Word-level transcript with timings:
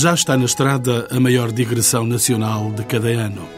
Já 0.00 0.14
está 0.14 0.36
na 0.36 0.44
estrada 0.44 1.08
a 1.10 1.18
maior 1.18 1.50
digressão 1.50 2.06
nacional 2.06 2.70
de 2.70 2.84
cada 2.84 3.08
ano. 3.08 3.48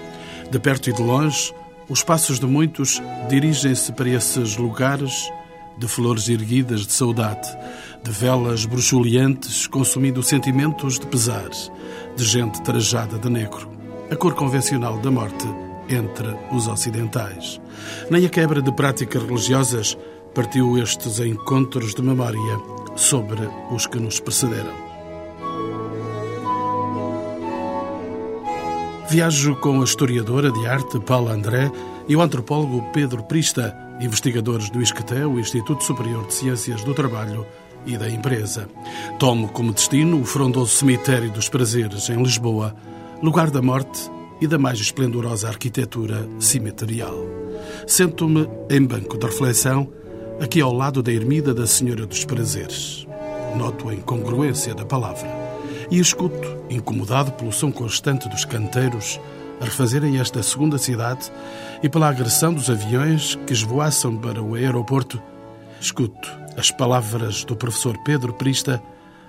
De 0.50 0.58
perto 0.58 0.88
e 0.88 0.92
de 0.94 1.02
longe, 1.02 1.52
os 1.86 2.02
passos 2.02 2.40
de 2.40 2.46
muitos 2.46 2.98
dirigem-se 3.28 3.92
para 3.92 4.08
esses 4.08 4.56
lugares 4.56 5.30
de 5.76 5.86
flores 5.86 6.30
erguidas 6.30 6.86
de 6.86 6.94
saudade, 6.94 7.46
de 8.02 8.10
velas 8.10 8.64
bruxuleantes 8.64 9.66
consumindo 9.66 10.22
sentimentos 10.22 10.98
de 10.98 11.06
pesar, 11.08 11.50
de 12.16 12.24
gente 12.24 12.62
trajada 12.62 13.18
de 13.18 13.28
negro, 13.28 13.70
a 14.10 14.16
cor 14.16 14.32
convencional 14.32 14.96
da 14.96 15.10
morte 15.10 15.46
entre 15.90 16.34
os 16.50 16.66
ocidentais. 16.66 17.60
Nem 18.10 18.24
a 18.24 18.30
quebra 18.30 18.62
de 18.62 18.72
práticas 18.72 19.22
religiosas 19.22 19.94
partiu 20.34 20.78
estes 20.78 21.20
encontros 21.20 21.94
de 21.94 22.00
memória 22.00 22.58
sobre 22.96 23.46
os 23.70 23.86
que 23.86 24.00
nos 24.00 24.20
precederam. 24.20 24.89
Viajo 29.10 29.56
com 29.56 29.80
a 29.80 29.84
historiadora 29.84 30.52
de 30.52 30.68
arte 30.68 31.00
Paula 31.00 31.32
André 31.32 31.68
e 32.06 32.14
o 32.14 32.22
antropólogo 32.22 32.92
Pedro 32.92 33.24
Prista, 33.24 33.76
investigadores 34.00 34.70
do 34.70 34.80
ISCTE, 34.80 35.24
o 35.24 35.40
Instituto 35.40 35.82
Superior 35.82 36.28
de 36.28 36.34
Ciências 36.34 36.84
do 36.84 36.94
Trabalho 36.94 37.44
e 37.84 37.96
da 37.96 38.08
Empresa. 38.08 38.68
Tomo 39.18 39.48
como 39.48 39.72
destino 39.72 40.20
o 40.20 40.24
frondoso 40.24 40.76
cemitério 40.76 41.28
dos 41.28 41.48
prazeres, 41.48 42.08
em 42.08 42.22
Lisboa, 42.22 42.72
lugar 43.20 43.50
da 43.50 43.60
morte 43.60 44.08
e 44.40 44.46
da 44.46 44.58
mais 44.58 44.78
esplendorosa 44.78 45.48
arquitetura 45.48 46.28
cimiterial. 46.38 47.16
Sento-me 47.88 48.48
em 48.70 48.86
banco 48.86 49.18
de 49.18 49.26
reflexão, 49.26 49.92
aqui 50.40 50.60
ao 50.60 50.72
lado 50.72 51.02
da 51.02 51.12
ermida 51.12 51.52
da 51.52 51.66
Senhora 51.66 52.06
dos 52.06 52.24
Prazeres. 52.24 53.08
Noto 53.56 53.88
a 53.88 53.94
incongruência 53.94 54.72
da 54.72 54.84
palavra 54.84 55.50
e 55.90 55.98
escuto, 55.98 56.64
incomodado 56.70 57.32
pelo 57.32 57.52
som 57.52 57.72
constante 57.72 58.28
dos 58.28 58.44
canteiros 58.44 59.20
a 59.60 59.64
refazerem 59.64 60.18
esta 60.18 60.42
segunda 60.42 60.78
cidade 60.78 61.30
e 61.82 61.88
pela 61.88 62.08
agressão 62.08 62.54
dos 62.54 62.70
aviões 62.70 63.34
que 63.46 63.52
esvoaçam 63.52 64.16
para 64.16 64.42
o 64.42 64.54
aeroporto, 64.54 65.20
escuto 65.80 66.40
as 66.56 66.70
palavras 66.70 67.44
do 67.44 67.56
professor 67.56 67.96
Pedro 68.04 68.32
Prista, 68.32 68.82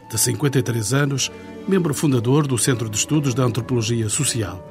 de 0.09 0.20
53 0.20 0.94
anos, 0.94 1.32
membro 1.67 1.94
fundador 1.94 2.45
do 2.45 2.58
Centro 2.58 2.89
de 2.89 2.98
Estudos 2.98 3.34
da 3.34 3.44
Antropologia 3.44 4.09
Social. 4.09 4.67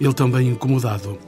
Ele 0.00 0.14
também 0.14 0.48
incomodado 0.48 1.18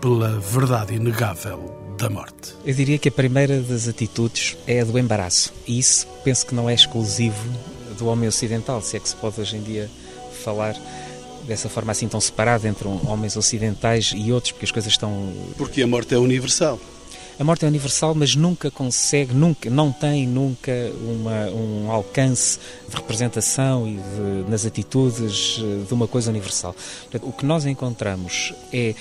pela 0.00 0.38
verdade 0.38 0.94
inegável 0.94 1.76
da 1.98 2.08
morte. 2.08 2.54
Eu 2.64 2.74
diria 2.74 2.98
que 2.98 3.08
a 3.08 3.12
primeira 3.12 3.60
das 3.60 3.88
atitudes 3.88 4.56
é 4.66 4.80
a 4.80 4.84
do 4.84 4.96
embaraço. 4.98 5.52
E 5.66 5.78
isso 5.78 6.06
penso 6.22 6.46
que 6.46 6.54
não 6.54 6.70
é 6.70 6.74
exclusivo 6.74 7.42
do 7.98 8.06
homem 8.06 8.28
ocidental, 8.28 8.80
se 8.80 8.96
é 8.96 9.00
que 9.00 9.08
se 9.08 9.16
pode 9.16 9.40
hoje 9.40 9.56
em 9.56 9.62
dia 9.62 9.90
falar 10.44 10.74
dessa 11.46 11.68
forma 11.68 11.92
assim 11.92 12.06
tão 12.08 12.20
separada 12.20 12.68
entre 12.68 12.86
homens 12.86 13.36
ocidentais 13.36 14.12
e 14.14 14.32
outros, 14.32 14.52
porque 14.52 14.66
as 14.66 14.70
coisas 14.70 14.92
estão. 14.92 15.32
Porque 15.56 15.82
a 15.82 15.86
morte 15.86 16.14
é 16.14 16.18
universal. 16.18 16.78
A 17.38 17.44
morte 17.44 17.64
é 17.64 17.68
universal, 17.68 18.16
mas 18.16 18.34
nunca 18.34 18.68
consegue, 18.68 19.32
nunca, 19.32 19.70
não 19.70 19.92
tem 19.92 20.26
nunca 20.26 20.72
uma, 21.00 21.46
um 21.50 21.90
alcance 21.92 22.58
de 22.88 22.96
representação 22.96 23.86
e 23.86 23.94
de, 23.94 24.50
nas 24.50 24.66
atitudes 24.66 25.60
eh, 25.60 25.86
de 25.86 25.94
uma 25.94 26.08
coisa 26.08 26.30
universal. 26.30 26.74
Portanto, 27.02 27.28
o 27.28 27.32
que 27.32 27.46
nós 27.46 27.64
encontramos 27.64 28.52
é 28.72 28.92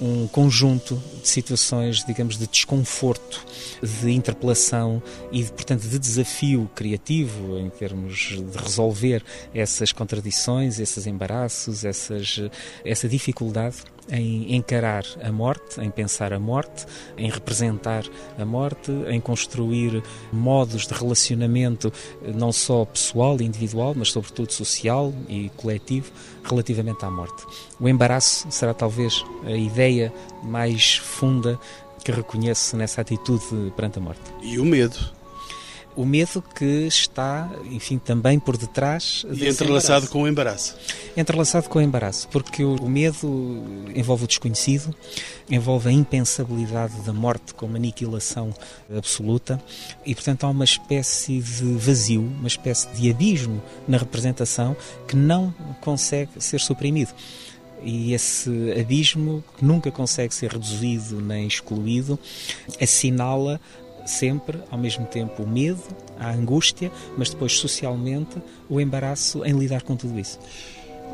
um 0.00 0.26
conjunto 0.26 1.00
de 1.22 1.28
situações, 1.28 2.04
digamos, 2.04 2.36
de 2.36 2.46
desconforto, 2.46 3.44
de 3.82 4.10
interpelação 4.10 5.02
e, 5.30 5.44
portanto, 5.44 5.82
de 5.82 5.98
desafio 5.98 6.68
criativo 6.74 7.58
em 7.58 7.70
termos 7.70 8.36
de 8.36 8.58
resolver 8.58 9.22
essas 9.54 9.92
contradições, 9.92 10.78
esses 10.78 11.06
embaraços, 11.06 11.84
essas, 11.84 12.40
essa 12.84 13.08
dificuldade 13.08 13.76
em 14.10 14.54
encarar 14.54 15.04
a 15.22 15.32
morte, 15.32 15.80
em 15.80 15.90
pensar 15.90 16.32
a 16.32 16.38
morte, 16.38 16.84
em 17.16 17.30
representar 17.30 18.04
a 18.38 18.44
morte, 18.44 18.90
em 19.08 19.20
construir 19.20 20.02
modos 20.32 20.86
de 20.86 20.94
relacionamento 20.94 21.92
não 22.22 22.52
só 22.52 22.84
pessoal 22.84 23.40
e 23.40 23.44
individual, 23.44 23.94
mas 23.96 24.12
sobretudo 24.12 24.52
social 24.52 25.12
e 25.28 25.50
coletivo 25.56 26.12
relativamente 26.44 27.04
à 27.04 27.10
morte. 27.10 27.44
O 27.80 27.88
embaraço 27.88 28.46
será 28.50 28.74
talvez 28.74 29.24
a 29.44 29.52
ideia 29.52 30.12
mais 30.42 30.96
funda 30.96 31.58
que 32.04 32.12
reconheço 32.12 32.76
nessa 32.76 33.00
atitude 33.00 33.72
perante 33.74 33.98
a 33.98 34.02
morte. 34.02 34.20
E 34.42 34.58
o 34.58 34.64
medo? 34.64 34.96
O 35.96 36.04
medo 36.04 36.42
que 36.42 36.86
está, 36.86 37.50
enfim, 37.70 37.98
também 37.98 38.38
por 38.38 38.56
detrás. 38.56 39.24
E 39.30 39.48
entrelaçado 39.48 40.06
embaraço. 40.06 40.12
com 40.12 40.22
o 40.22 40.28
embaraço. 40.28 40.76
Entrelaçado 41.16 41.68
com 41.68 41.78
o 41.78 41.82
embaraço, 41.82 42.28
porque 42.28 42.64
o 42.64 42.88
medo 42.88 43.62
envolve 43.94 44.24
o 44.24 44.26
desconhecido, 44.26 44.94
envolve 45.48 45.88
a 45.88 45.92
impensabilidade 45.92 47.00
da 47.02 47.12
morte 47.12 47.54
como 47.54 47.76
aniquilação 47.76 48.52
absoluta 48.96 49.62
e, 50.04 50.14
portanto, 50.14 50.44
há 50.44 50.50
uma 50.50 50.64
espécie 50.64 51.40
de 51.40 51.74
vazio, 51.74 52.22
uma 52.22 52.48
espécie 52.48 52.88
de 52.88 53.10
abismo 53.10 53.62
na 53.86 53.98
representação 53.98 54.76
que 55.06 55.16
não 55.16 55.54
consegue 55.80 56.30
ser 56.38 56.60
suprimido 56.60 57.14
e 57.84 58.14
esse 58.14 58.50
abismo, 58.80 59.44
que 59.56 59.64
nunca 59.64 59.90
consegue 59.90 60.34
ser 60.34 60.50
reduzido 60.50 61.20
nem 61.20 61.46
excluído, 61.46 62.18
assinala 62.80 63.60
sempre, 64.06 64.58
ao 64.70 64.78
mesmo 64.78 65.06
tempo, 65.06 65.42
o 65.42 65.46
medo, 65.46 65.82
a 66.18 66.30
angústia, 66.30 66.90
mas 67.16 67.30
depois, 67.30 67.52
socialmente, 67.52 68.36
o 68.68 68.80
embaraço 68.80 69.44
em 69.44 69.56
lidar 69.58 69.82
com 69.82 69.96
tudo 69.96 70.18
isso. 70.18 70.38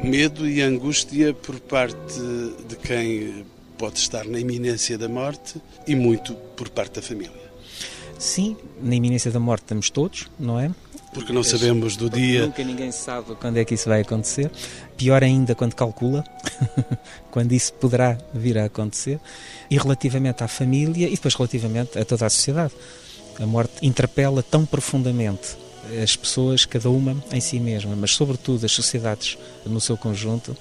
Medo 0.03 0.49
e 0.49 0.63
angústia 0.63 1.35
por 1.35 1.61
parte 1.61 2.21
de 2.69 2.77
quem 2.77 3.45
pode 3.77 3.99
estar 3.99 4.25
na 4.27 4.39
iminência 4.39 4.97
da 4.99 5.09
morte 5.09 5.61
e 5.87 5.95
muito 5.95 6.35
por 6.57 6.69
parte 6.69 6.97
da 6.97 7.03
família. 7.03 7.41
Sim, 8.19 8.57
na 8.83 8.95
iminência 8.95 9.31
da 9.31 9.41
morte 9.41 9.63
estamos 9.63 9.89
todos, 9.89 10.31
não 10.39 10.61
é? 10.61 10.71
Porque 11.13 11.33
não 11.33 11.43
sabemos 11.43 11.97
do 11.97 12.09
dia. 12.09 12.47
Nunca 12.47 12.63
ninguém 12.63 12.93
sabe 12.93 13.35
quando 13.35 13.57
é 13.57 13.65
que 13.65 13.75
isso 13.75 13.89
vai 13.89 14.03
acontecer. 14.03 14.51
Pior 14.97 15.23
ainda 15.25 15.55
quando 15.55 15.75
calcula, 15.75 16.25
quando 17.31 17.53
isso 17.53 17.73
poderá 17.75 18.17
vir 18.33 18.57
a 18.59 18.67
acontecer. 18.67 19.19
E 19.69 19.77
relativamente 19.77 20.45
à 20.45 20.49
família 20.49 21.09
e 21.09 21.11
depois 21.11 21.35
relativamente 21.35 21.99
a 21.99 22.05
toda 22.05 22.27
a 22.27 22.31
sociedade. 22.31 22.73
A 23.41 23.47
morte 23.47 23.75
interpela 23.83 24.43
tão 24.43 24.65
profundamente 24.65 25.57
as 26.03 26.15
pessoas, 26.15 26.65
cada 26.65 26.91
uma 26.91 27.17
em 27.33 27.41
si 27.41 27.59
mesma, 27.59 27.97
mas 27.97 28.13
sobretudo 28.15 28.65
as 28.65 28.73
sociedades 28.73 29.39
no 29.65 29.81
seu 29.81 29.97
conjunto, 29.97 30.57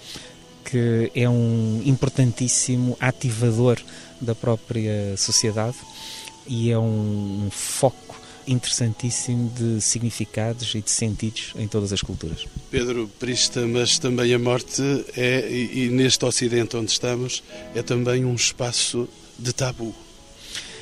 que 0.64 1.12
é 1.14 1.28
um 1.30 1.82
importantíssimo 1.86 2.98
ativador 3.00 3.78
da 4.20 4.34
própria 4.34 5.16
sociedade 5.18 5.78
e 6.48 6.72
é 6.72 6.80
um 6.80 7.50
foco 7.52 8.19
interessantíssimo 8.52 9.52
de 9.56 9.82
significados 9.82 10.74
e 10.76 10.82
de 10.82 10.90
sentidos 10.90 11.54
em 11.58 11.68
todas 11.68 11.94
as 11.94 12.02
culturas. 12.02 12.46
Pedro 12.72 13.10
Prista, 13.20 13.66
mas 13.68 14.00
também 14.00 14.34
a 14.34 14.40
morte 14.40 14.82
é, 15.16 15.48
e, 15.50 15.86
e 15.86 15.90
neste 15.90 16.24
Ocidente 16.26 16.76
onde 16.76 16.92
estamos, 16.92 17.44
é 17.76 17.82
também 17.82 18.26
um 18.26 18.36
espaço 18.36 19.08
de 19.38 19.54
tabu. 19.54 19.94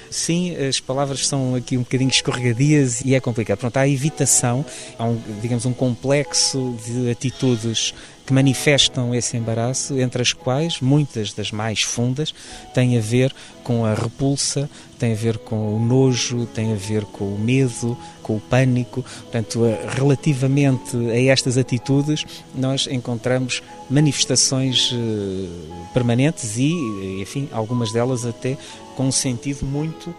Sim, 0.09 0.55
as 0.55 0.79
palavras 0.79 1.27
são 1.27 1.55
aqui 1.55 1.75
um 1.77 1.81
bocadinho 1.81 2.09
escorregadias 2.09 3.01
e 3.01 3.13
é 3.13 3.19
complicado. 3.19 3.59
Pronto, 3.59 3.77
há 3.77 3.87
evitação, 3.87 4.65
há 4.97 5.03
um, 5.03 5.21
digamos 5.41 5.65
um 5.65 5.73
complexo 5.73 6.77
de 6.85 7.11
atitudes 7.11 7.93
que 8.27 8.33
manifestam 8.33 9.15
esse 9.15 9.37
embaraço, 9.37 9.97
entre 9.97 10.21
as 10.21 10.33
quais 10.33 10.81
muitas 10.81 11.31
das 11.31 11.49
mais 11.49 11.81
fundas 11.81 12.35
têm 12.73 12.97
a 12.97 13.01
ver 13.01 13.33
com 13.63 13.85
a 13.85 13.93
repulsa, 13.93 14.69
têm 14.99 15.13
a 15.13 15.15
ver 15.15 15.37
com 15.37 15.75
o 15.75 15.79
nojo, 15.79 16.45
têm 16.47 16.73
a 16.73 16.75
ver 16.75 17.05
com 17.05 17.23
o 17.23 17.39
medo, 17.39 17.97
com 18.21 18.35
o 18.35 18.39
pânico. 18.41 19.01
Portanto, 19.01 19.61
relativamente 19.95 20.97
a 21.09 21.31
estas 21.31 21.57
atitudes, 21.57 22.25
nós 22.53 22.85
encontramos 22.91 23.63
manifestações 23.89 24.91
eh, 24.93 25.87
permanentes 25.93 26.57
e, 26.57 27.21
enfim, 27.21 27.47
algumas 27.53 27.93
delas 27.93 28.25
até 28.25 28.57
com 28.97 29.07
um 29.07 29.11
sentido 29.11 29.65
muito 29.65 30.13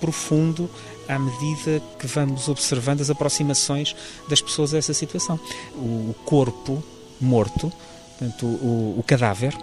profundo 0.00 0.68
à 1.08 1.16
medida 1.16 1.80
que 1.96 2.08
vamos 2.08 2.48
observando 2.48 3.02
as 3.02 3.10
aproximações 3.10 3.94
das 4.28 4.42
pessoas 4.42 4.74
a 4.74 4.78
essa 4.78 4.92
situação. 4.92 5.38
O 5.76 6.12
corpo 6.24 6.82
morto, 7.24 7.72
portanto, 8.18 8.46
o, 8.46 8.96
o 8.98 9.04
cadáver, 9.06 9.56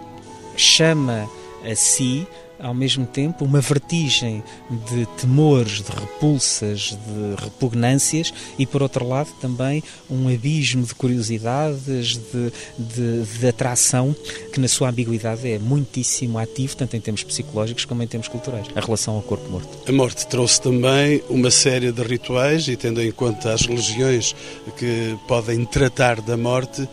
chama 0.56 1.28
a 1.64 1.74
si 1.74 2.26
ao 2.62 2.74
mesmo 2.74 3.06
tempo, 3.06 3.44
uma 3.44 3.60
vertigem 3.60 4.42
de 4.88 5.06
temores, 5.20 5.82
de 5.82 5.90
repulsas, 5.90 6.96
de 7.06 7.42
repugnâncias 7.42 8.32
e, 8.58 8.66
por 8.66 8.82
outro 8.82 9.06
lado, 9.06 9.30
também 9.40 9.82
um 10.10 10.28
abismo 10.28 10.84
de 10.84 10.94
curiosidades, 10.94 12.18
de, 12.18 12.52
de, 12.78 13.22
de 13.24 13.48
atração, 13.48 14.14
que 14.52 14.60
na 14.60 14.68
sua 14.68 14.90
ambiguidade 14.90 15.48
é 15.50 15.58
muitíssimo 15.58 16.38
ativo, 16.38 16.76
tanto 16.76 16.96
em 16.96 17.00
termos 17.00 17.22
psicológicos 17.22 17.84
como 17.84 18.02
em 18.02 18.06
termos 18.06 18.28
culturais, 18.28 18.66
a 18.74 18.80
relação 18.80 19.14
ao 19.14 19.22
corpo 19.22 19.48
morto. 19.50 19.68
A 19.88 19.92
morte 19.92 20.26
trouxe 20.26 20.60
também 20.60 21.22
uma 21.28 21.50
série 21.50 21.92
de 21.92 22.02
rituais 22.02 22.68
e, 22.68 22.76
tendo 22.76 23.02
em 23.02 23.10
conta 23.10 23.52
as 23.52 23.62
religiões 23.62 24.34
que 24.76 25.16
podem 25.26 25.64
tratar 25.64 26.20
da 26.20 26.36
morte, 26.36 26.88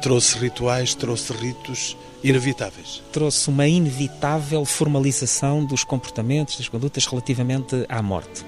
trouxe 0.00 0.38
rituais, 0.38 0.94
trouxe 0.94 1.32
ritos 1.32 1.96
inevitáveis. 2.22 3.02
Trouxe 3.12 3.48
uma 3.48 3.66
inevitável 3.66 4.64
formalização 4.64 5.64
dos 5.64 5.84
comportamentos, 5.84 6.56
das 6.56 6.68
condutas 6.68 7.06
relativamente 7.06 7.84
à 7.88 8.02
morte. 8.02 8.44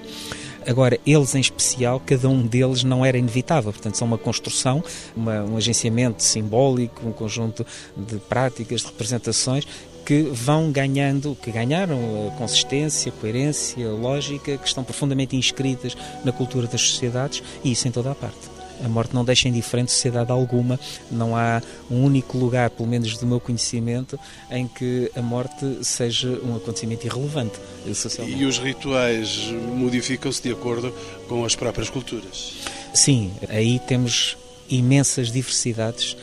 Agora, 0.65 0.97
eles 1.05 1.35
em 1.35 1.41
especial, 1.41 2.01
cada 2.05 2.29
um 2.29 2.41
deles 2.45 2.83
não 2.83 3.05
era 3.05 3.17
inevitável, 3.17 3.71
portanto, 3.71 3.97
são 3.97 4.07
uma 4.07 4.17
construção, 4.17 4.83
uma, 5.15 5.43
um 5.43 5.57
agenciamento 5.57 6.23
simbólico, 6.23 7.05
um 7.05 7.11
conjunto 7.11 7.65
de 7.97 8.17
práticas, 8.17 8.81
de 8.81 8.87
representações 8.87 9.67
que 10.05 10.21
vão 10.23 10.71
ganhando, 10.71 11.37
que 11.41 11.51
ganharam 11.51 12.27
a 12.27 12.31
consistência, 12.37 13.11
coerência, 13.11 13.89
lógica, 13.89 14.57
que 14.57 14.67
estão 14.67 14.83
profundamente 14.83 15.35
inscritas 15.35 15.95
na 16.23 16.31
cultura 16.31 16.67
das 16.67 16.81
sociedades 16.81 17.41
e 17.63 17.71
isso 17.71 17.87
em 17.87 17.91
toda 17.91 18.11
a 18.11 18.15
parte. 18.15 18.52
A 18.83 18.87
morte 18.87 19.13
não 19.13 19.23
deixa 19.25 19.47
indiferente 19.47 19.91
sociedade 19.91 20.31
alguma, 20.31 20.79
não 21.11 21.35
há 21.35 21.61
um 21.89 22.03
único 22.03 22.37
lugar, 22.37 22.69
pelo 22.69 22.87
menos 22.87 23.17
do 23.17 23.25
meu 23.25 23.39
conhecimento, 23.39 24.19
em 24.49 24.67
que 24.67 25.11
a 25.15 25.21
morte 25.21 25.79
seja 25.83 26.29
um 26.43 26.55
acontecimento 26.55 27.05
irrelevante 27.05 27.59
socialmente. 27.93 28.41
E 28.41 28.45
os 28.45 28.57
rituais 28.57 29.51
modificam-se 29.75 30.41
de 30.41 30.51
acordo 30.51 30.93
com 31.27 31.45
as 31.45 31.55
próprias 31.55 31.89
culturas? 31.89 32.53
Sim, 32.93 33.31
aí 33.49 33.79
temos 33.87 34.37
imensas 34.69 35.31
diversidades 35.31 36.15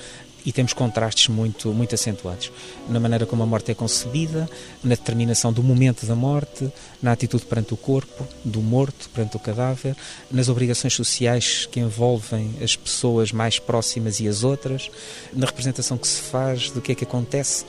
e 0.44 0.52
temos 0.52 0.72
contrastes 0.72 1.28
muito, 1.28 1.72
muito 1.72 1.94
acentuados 1.94 2.50
na 2.88 3.00
maneira 3.00 3.26
como 3.26 3.42
a 3.42 3.46
morte 3.46 3.70
é 3.70 3.74
concebida, 3.74 4.48
na 4.82 4.90
determinação 4.90 5.52
do 5.52 5.62
momento 5.62 6.06
da 6.06 6.14
morte, 6.14 6.70
na 7.02 7.12
atitude 7.12 7.44
perante 7.44 7.74
o 7.74 7.76
corpo, 7.76 8.26
do 8.44 8.60
morto 8.60 9.08
perante 9.10 9.36
o 9.36 9.40
cadáver, 9.40 9.96
nas 10.30 10.48
obrigações 10.48 10.94
sociais 10.94 11.66
que 11.70 11.80
envolvem 11.80 12.54
as 12.62 12.76
pessoas 12.76 13.32
mais 13.32 13.58
próximas 13.58 14.20
e 14.20 14.28
as 14.28 14.44
outras, 14.44 14.90
na 15.32 15.46
representação 15.46 15.96
que 15.96 16.08
se 16.08 16.20
faz 16.20 16.70
do 16.70 16.80
que 16.80 16.92
é 16.92 16.94
que 16.94 17.04
acontece 17.04 17.64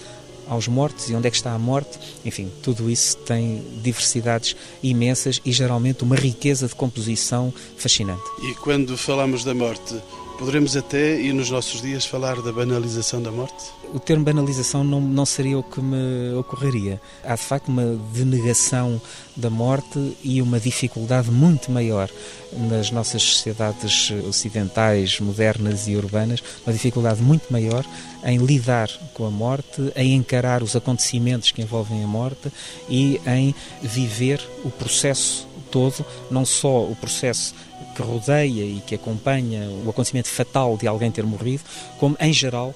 aos 0.47 0.67
mortos 0.67 1.09
e 1.09 1.15
onde 1.15 1.27
é 1.27 1.31
que 1.31 1.37
está 1.37 1.53
a 1.53 1.59
morte. 1.59 1.97
Enfim, 2.25 2.51
tudo 2.61 2.89
isso 2.89 3.15
tem 3.17 3.63
diversidades 3.81 4.55
imensas 4.83 5.39
e 5.45 5.51
geralmente 5.51 6.03
uma 6.03 6.15
riqueza 6.15 6.67
de 6.67 6.75
composição 6.75 7.53
fascinante. 7.77 8.23
E 8.43 8.53
quando 8.55 8.97
falamos 8.97 9.45
da 9.45 9.53
morte, 9.53 9.95
Poderemos 10.41 10.75
até, 10.75 11.21
e 11.21 11.31
nos 11.31 11.51
nossos 11.51 11.83
dias, 11.83 12.03
falar 12.03 12.41
da 12.41 12.51
banalização 12.51 13.21
da 13.21 13.31
morte? 13.31 13.65
O 13.93 13.99
termo 13.99 14.25
banalização 14.25 14.83
não, 14.83 14.99
não 14.99 15.23
seria 15.23 15.59
o 15.59 15.61
que 15.61 15.79
me 15.79 16.33
ocorreria. 16.33 16.99
Há 17.23 17.35
de 17.35 17.43
facto 17.43 17.67
uma 17.67 17.95
denegação 18.11 18.99
da 19.35 19.51
morte 19.51 20.17
e 20.23 20.41
uma 20.41 20.59
dificuldade 20.59 21.29
muito 21.29 21.71
maior 21.71 22.09
nas 22.53 22.89
nossas 22.89 23.21
sociedades 23.21 24.09
ocidentais, 24.27 25.19
modernas 25.19 25.87
e 25.87 25.95
urbanas, 25.95 26.41
uma 26.65 26.73
dificuldade 26.73 27.21
muito 27.21 27.53
maior 27.53 27.85
em 28.25 28.39
lidar 28.39 28.89
com 29.13 29.27
a 29.27 29.29
morte, 29.29 29.93
em 29.95 30.15
encarar 30.15 30.63
os 30.63 30.75
acontecimentos 30.75 31.51
que 31.51 31.61
envolvem 31.61 32.03
a 32.03 32.07
morte 32.07 32.51
e 32.89 33.21
em 33.27 33.53
viver 33.83 34.41
o 34.65 34.71
processo 34.71 35.50
todo, 35.71 36.05
não 36.29 36.45
só 36.45 36.83
o 36.83 36.95
processo 36.95 37.55
que 37.95 38.01
rodeia 38.01 38.63
e 38.63 38.81
que 38.85 38.95
acompanha 38.95 39.67
o 39.85 39.89
acontecimento 39.89 40.27
fatal 40.27 40.77
de 40.77 40.87
alguém 40.87 41.11
ter 41.11 41.23
morrido, 41.23 41.63
como 41.99 42.15
em 42.19 42.33
geral 42.33 42.75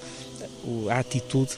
a 0.90 1.00
atitude, 1.00 1.52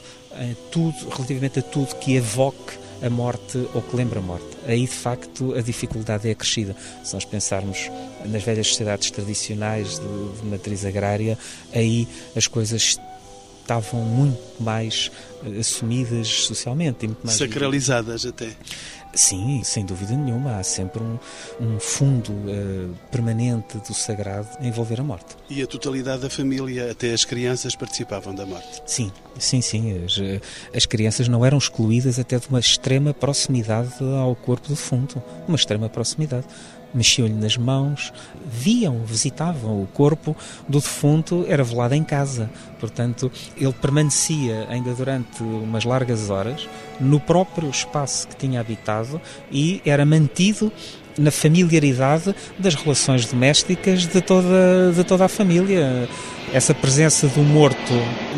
tudo, 0.70 0.94
relativamente 1.10 1.60
a 1.60 1.62
tudo 1.62 1.94
que 1.96 2.14
evoque 2.14 2.78
a 3.02 3.08
morte 3.08 3.58
ou 3.74 3.80
que 3.80 3.96
lembra 3.96 4.18
a 4.18 4.22
morte. 4.22 4.46
Aí, 4.66 4.82
de 4.82 4.88
facto, 4.88 5.54
a 5.54 5.60
dificuldade 5.60 6.28
é 6.28 6.32
acrescida. 6.32 6.76
Se 7.04 7.14
nós 7.14 7.24
pensarmos 7.24 7.90
nas 8.26 8.42
velhas 8.42 8.66
sociedades 8.68 9.10
tradicionais 9.10 9.98
de, 9.98 10.40
de 10.40 10.46
matriz 10.46 10.84
agrária, 10.84 11.38
aí 11.72 12.08
as 12.36 12.46
coisas 12.46 12.98
estavam 13.68 14.00
muito 14.00 14.62
mais 14.62 15.10
eh, 15.44 15.60
assumidas 15.60 16.26
socialmente. 16.28 17.04
E 17.04 17.08
muito 17.08 17.24
mais 17.24 17.38
Sacralizadas 17.38 18.24
até. 18.24 18.50
Sim, 19.14 19.62
sem 19.64 19.84
dúvida 19.84 20.14
nenhuma. 20.14 20.58
Há 20.58 20.62
sempre 20.62 21.02
um, 21.02 21.18
um 21.60 21.80
fundo 21.80 22.30
uh, 22.32 22.94
permanente 23.10 23.78
do 23.78 23.94
sagrado 23.94 24.48
a 24.60 24.66
envolver 24.66 25.00
a 25.00 25.04
morte. 25.04 25.36
E 25.48 25.62
a 25.62 25.66
totalidade 25.66 26.22
da 26.22 26.30
família, 26.30 26.90
até 26.90 27.12
as 27.12 27.24
crianças, 27.24 27.74
participavam 27.74 28.34
da 28.34 28.44
morte? 28.46 28.82
Sim, 28.86 29.10
sim, 29.38 29.60
sim. 29.60 30.04
As, 30.04 30.18
eh, 30.18 30.40
as 30.74 30.86
crianças 30.86 31.26
não 31.26 31.44
eram 31.44 31.58
excluídas 31.58 32.18
até 32.18 32.38
de 32.38 32.48
uma 32.48 32.60
extrema 32.60 33.14
proximidade 33.14 33.92
ao 34.00 34.36
corpo 34.36 34.68
do 34.68 34.74
defunto. 34.74 35.22
Uma 35.46 35.56
extrema 35.56 35.88
proximidade 35.88 36.46
mexiam-lhe 36.94 37.34
nas 37.34 37.56
mãos, 37.56 38.12
viam, 38.46 39.02
visitavam 39.04 39.82
o 39.82 39.86
corpo 39.86 40.36
do 40.68 40.80
defunto, 40.80 41.44
era 41.48 41.62
velado 41.62 41.94
em 41.94 42.04
casa. 42.04 42.50
Portanto, 42.80 43.30
ele 43.56 43.72
permanecia 43.72 44.66
ainda 44.68 44.92
durante 44.94 45.42
umas 45.42 45.84
largas 45.84 46.30
horas 46.30 46.68
no 47.00 47.20
próprio 47.20 47.68
espaço 47.68 48.28
que 48.28 48.36
tinha 48.36 48.60
habitado 48.60 49.20
e 49.50 49.80
era 49.84 50.04
mantido 50.04 50.72
na 51.18 51.30
familiaridade 51.30 52.34
das 52.58 52.74
relações 52.74 53.26
domésticas 53.26 54.06
de 54.06 54.20
toda, 54.20 54.92
de 54.94 55.04
toda 55.04 55.24
a 55.24 55.28
família. 55.28 56.08
Essa 56.52 56.72
presença 56.72 57.26
do 57.28 57.42
morto 57.42 57.92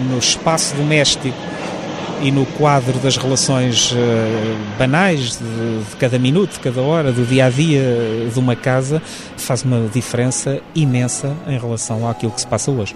no 0.08 0.18
espaço 0.18 0.74
doméstico 0.74 1.36
e 2.22 2.30
no 2.30 2.44
quadro 2.44 2.98
das 2.98 3.16
relações 3.16 3.92
uh, 3.92 3.96
banais 4.78 5.38
de, 5.38 5.84
de, 5.90 5.96
cada 5.96 6.18
minuto, 6.18 6.52
de 6.52 6.60
cada 6.60 6.80
hora, 6.80 7.12
do 7.12 7.24
dia 7.24 7.46
a 7.46 7.50
dia 7.50 7.82
de 8.32 8.38
uma 8.38 8.54
casa, 8.54 9.00
faz 9.36 9.62
uma 9.62 9.88
diferença 9.88 10.60
imensa 10.74 11.34
em 11.46 11.58
relação 11.58 12.08
àquilo 12.08 12.32
que 12.32 12.40
se 12.40 12.46
passa 12.46 12.70
hoje. 12.70 12.94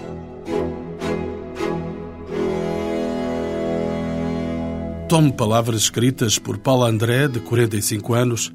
Tome 5.08 5.32
palavras 5.32 5.82
escritas 5.82 6.38
por 6.38 6.58
Paulo 6.58 6.84
André, 6.84 7.28
de 7.28 7.40
45 7.40 8.14
anos, 8.14 8.52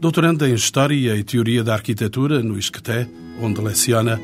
doutorando 0.00 0.46
em 0.46 0.54
História 0.54 1.16
e 1.16 1.24
Teoria 1.24 1.64
da 1.64 1.74
Arquitetura 1.74 2.42
no 2.42 2.58
Isqueté, 2.58 3.08
onde 3.40 3.60
leciona, 3.60 4.20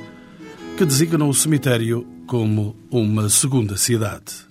que 0.77 0.85
designam 0.85 1.29
o 1.29 1.35
cemitério 1.35 2.07
como 2.27 2.77
uma 2.91 3.29
segunda 3.29 3.77
cidade. 3.77 4.46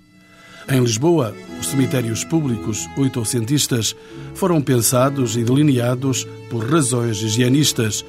Em 0.67 0.81
Lisboa, 0.81 1.35
os 1.59 1.67
cemitérios 1.67 2.23
públicos 2.23 2.89
oitocentistas 2.97 3.95
foram 4.33 4.59
pensados 4.59 5.37
e 5.37 5.43
delineados 5.43 6.27
por 6.49 6.65
razões 6.67 7.21
higienistas 7.21 8.03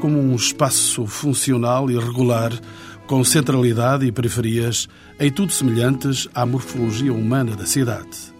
como 0.00 0.18
um 0.18 0.34
espaço 0.34 1.06
funcional 1.06 1.88
e 1.88 1.96
regular, 1.96 2.52
com 3.06 3.22
centralidade 3.22 4.06
e 4.06 4.12
periferias, 4.12 4.88
em 5.20 5.30
tudo 5.30 5.52
semelhantes 5.52 6.28
à 6.34 6.44
morfologia 6.44 7.12
humana 7.12 7.54
da 7.54 7.64
cidade. 7.64 8.34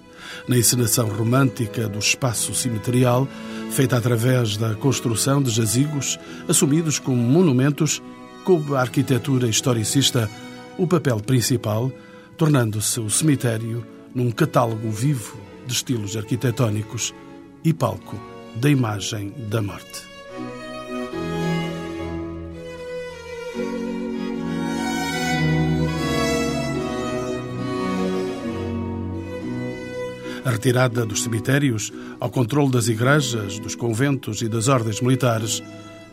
Na 0.48 0.58
encenação 0.58 1.08
romântica 1.08 1.88
do 1.88 1.98
espaço 2.00 2.52
cemiterial, 2.54 3.28
feita 3.70 3.96
através 3.96 4.56
da 4.56 4.74
construção 4.74 5.40
de 5.40 5.50
jazigos 5.50 6.18
assumidos 6.48 6.98
como 6.98 7.22
monumentos, 7.22 8.02
coube 8.44 8.74
a 8.74 8.80
arquitetura 8.80 9.46
historicista 9.46 10.28
o 10.76 10.88
papel 10.88 11.20
principal 11.20 11.92
tornando-se 12.40 12.98
o 12.98 13.10
cemitério 13.10 13.86
num 14.14 14.30
catálogo 14.30 14.90
vivo 14.90 15.38
de 15.66 15.74
estilos 15.74 16.16
arquitetónicos 16.16 17.14
e 17.62 17.74
palco 17.74 18.18
da 18.56 18.70
imagem 18.70 19.34
da 19.50 19.60
morte. 19.60 20.08
A 30.42 30.50
retirada 30.50 31.04
dos 31.04 31.22
cemitérios 31.22 31.92
ao 32.18 32.30
controle 32.30 32.70
das 32.70 32.88
igrejas, 32.88 33.58
dos 33.58 33.74
conventos 33.74 34.40
e 34.40 34.48
das 34.48 34.66
ordens 34.66 35.02
militares, 35.02 35.62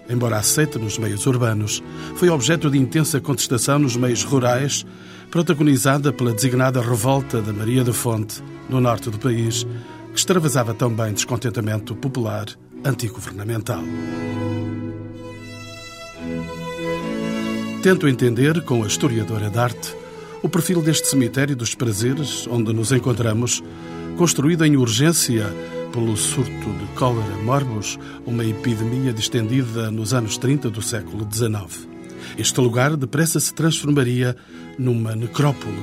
embora 0.09 0.39
aceite 0.39 0.77
nos 0.77 0.97
meios 0.97 1.25
urbanos, 1.25 1.81
foi 2.17 2.27
objeto 2.27 2.69
de 2.69 2.77
intensa 2.77 3.21
contestação 3.21 3.79
nos 3.79 3.95
meios 3.95 4.25
rurais 4.25 4.85
protagonizada 5.31 6.13
pela 6.13 6.33
designada 6.33 6.81
revolta 6.81 7.41
da 7.41 7.51
Maria 7.51 7.83
da 7.83 7.93
Fonte, 7.93 8.41
no 8.69 8.79
norte 8.79 9.09
do 9.09 9.19
país, 9.19 9.65
que 10.11 10.19
extravasava 10.19 10.73
também 10.73 11.13
descontentamento 11.13 11.95
popular 11.95 12.47
antigovernamental. 12.83 13.83
Tento 17.81 18.07
entender, 18.07 18.61
com 18.63 18.83
a 18.83 18.87
historiadora 18.87 19.49
de 19.49 19.59
arte, 19.59 19.95
o 20.41 20.49
perfil 20.49 20.81
deste 20.81 21.07
cemitério 21.07 21.55
dos 21.55 21.75
prazeres 21.75 22.47
onde 22.47 22.73
nos 22.73 22.91
encontramos, 22.91 23.63
construído 24.17 24.65
em 24.65 24.77
urgência 24.77 25.45
pelo 25.91 26.15
surto 26.17 26.51
de 26.51 26.85
cólera 26.95 27.35
morbus, 27.43 27.97
uma 28.25 28.45
epidemia 28.45 29.13
distendida 29.13 29.89
nos 29.91 30.13
anos 30.13 30.37
30 30.37 30.69
do 30.69 30.81
século 30.81 31.27
XIX. 31.31 31.96
Este 32.37 32.59
lugar 32.59 32.97
depressa 32.97 33.39
se 33.39 33.53
transformaria 33.53 34.35
numa 34.77 35.15
necrópole, 35.15 35.77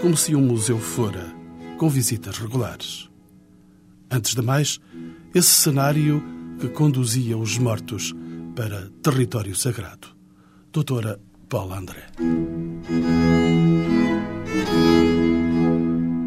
como 0.00 0.16
se 0.16 0.34
um 0.34 0.42
museu 0.42 0.78
fora, 0.78 1.32
com 1.78 1.88
visitas 1.88 2.38
regulares. 2.38 3.08
Antes 4.10 4.34
de 4.34 4.42
mais, 4.42 4.80
esse 5.34 5.48
cenário 5.48 6.22
que 6.60 6.68
conduzia 6.68 7.36
os 7.36 7.58
mortos 7.58 8.14
para 8.54 8.90
território 9.02 9.54
sagrado. 9.54 10.08
Doutora 10.72 11.20
Paula 11.48 11.78
André. 11.78 12.06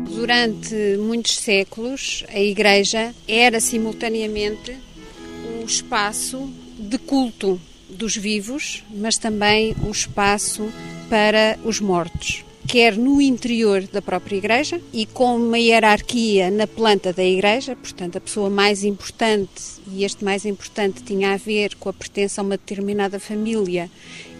Durante 0.05 0.97
muitos 0.99 1.37
séculos, 1.37 2.23
a 2.29 2.39
Igreja 2.39 3.15
era 3.27 3.59
simultaneamente 3.59 4.77
o 5.61 5.65
espaço 5.65 6.47
de 6.77 6.97
culto 6.99 7.59
dos 7.89 8.15
vivos, 8.15 8.83
mas 8.91 9.17
também 9.17 9.75
o 9.83 9.91
espaço 9.91 10.71
para 11.09 11.57
os 11.63 11.79
mortos 11.79 12.43
quer 12.69 12.95
no 12.95 13.19
interior 13.19 13.81
da 13.91 13.99
própria 13.99 14.35
igreja 14.35 14.79
e 14.93 15.07
com 15.07 15.35
uma 15.35 15.57
hierarquia 15.57 16.51
na 16.51 16.67
planta 16.67 17.11
da 17.11 17.23
igreja, 17.23 17.75
portanto, 17.75 18.19
a 18.19 18.21
pessoa 18.21 18.47
mais 18.47 18.83
importante, 18.83 19.81
e 19.91 20.03
este 20.03 20.23
mais 20.23 20.45
importante 20.45 21.01
tinha 21.01 21.33
a 21.33 21.37
ver 21.37 21.73
com 21.77 21.89
a 21.89 21.93
pertença 21.93 22.39
a 22.39 22.43
uma 22.43 22.57
determinada 22.57 23.19
família 23.19 23.89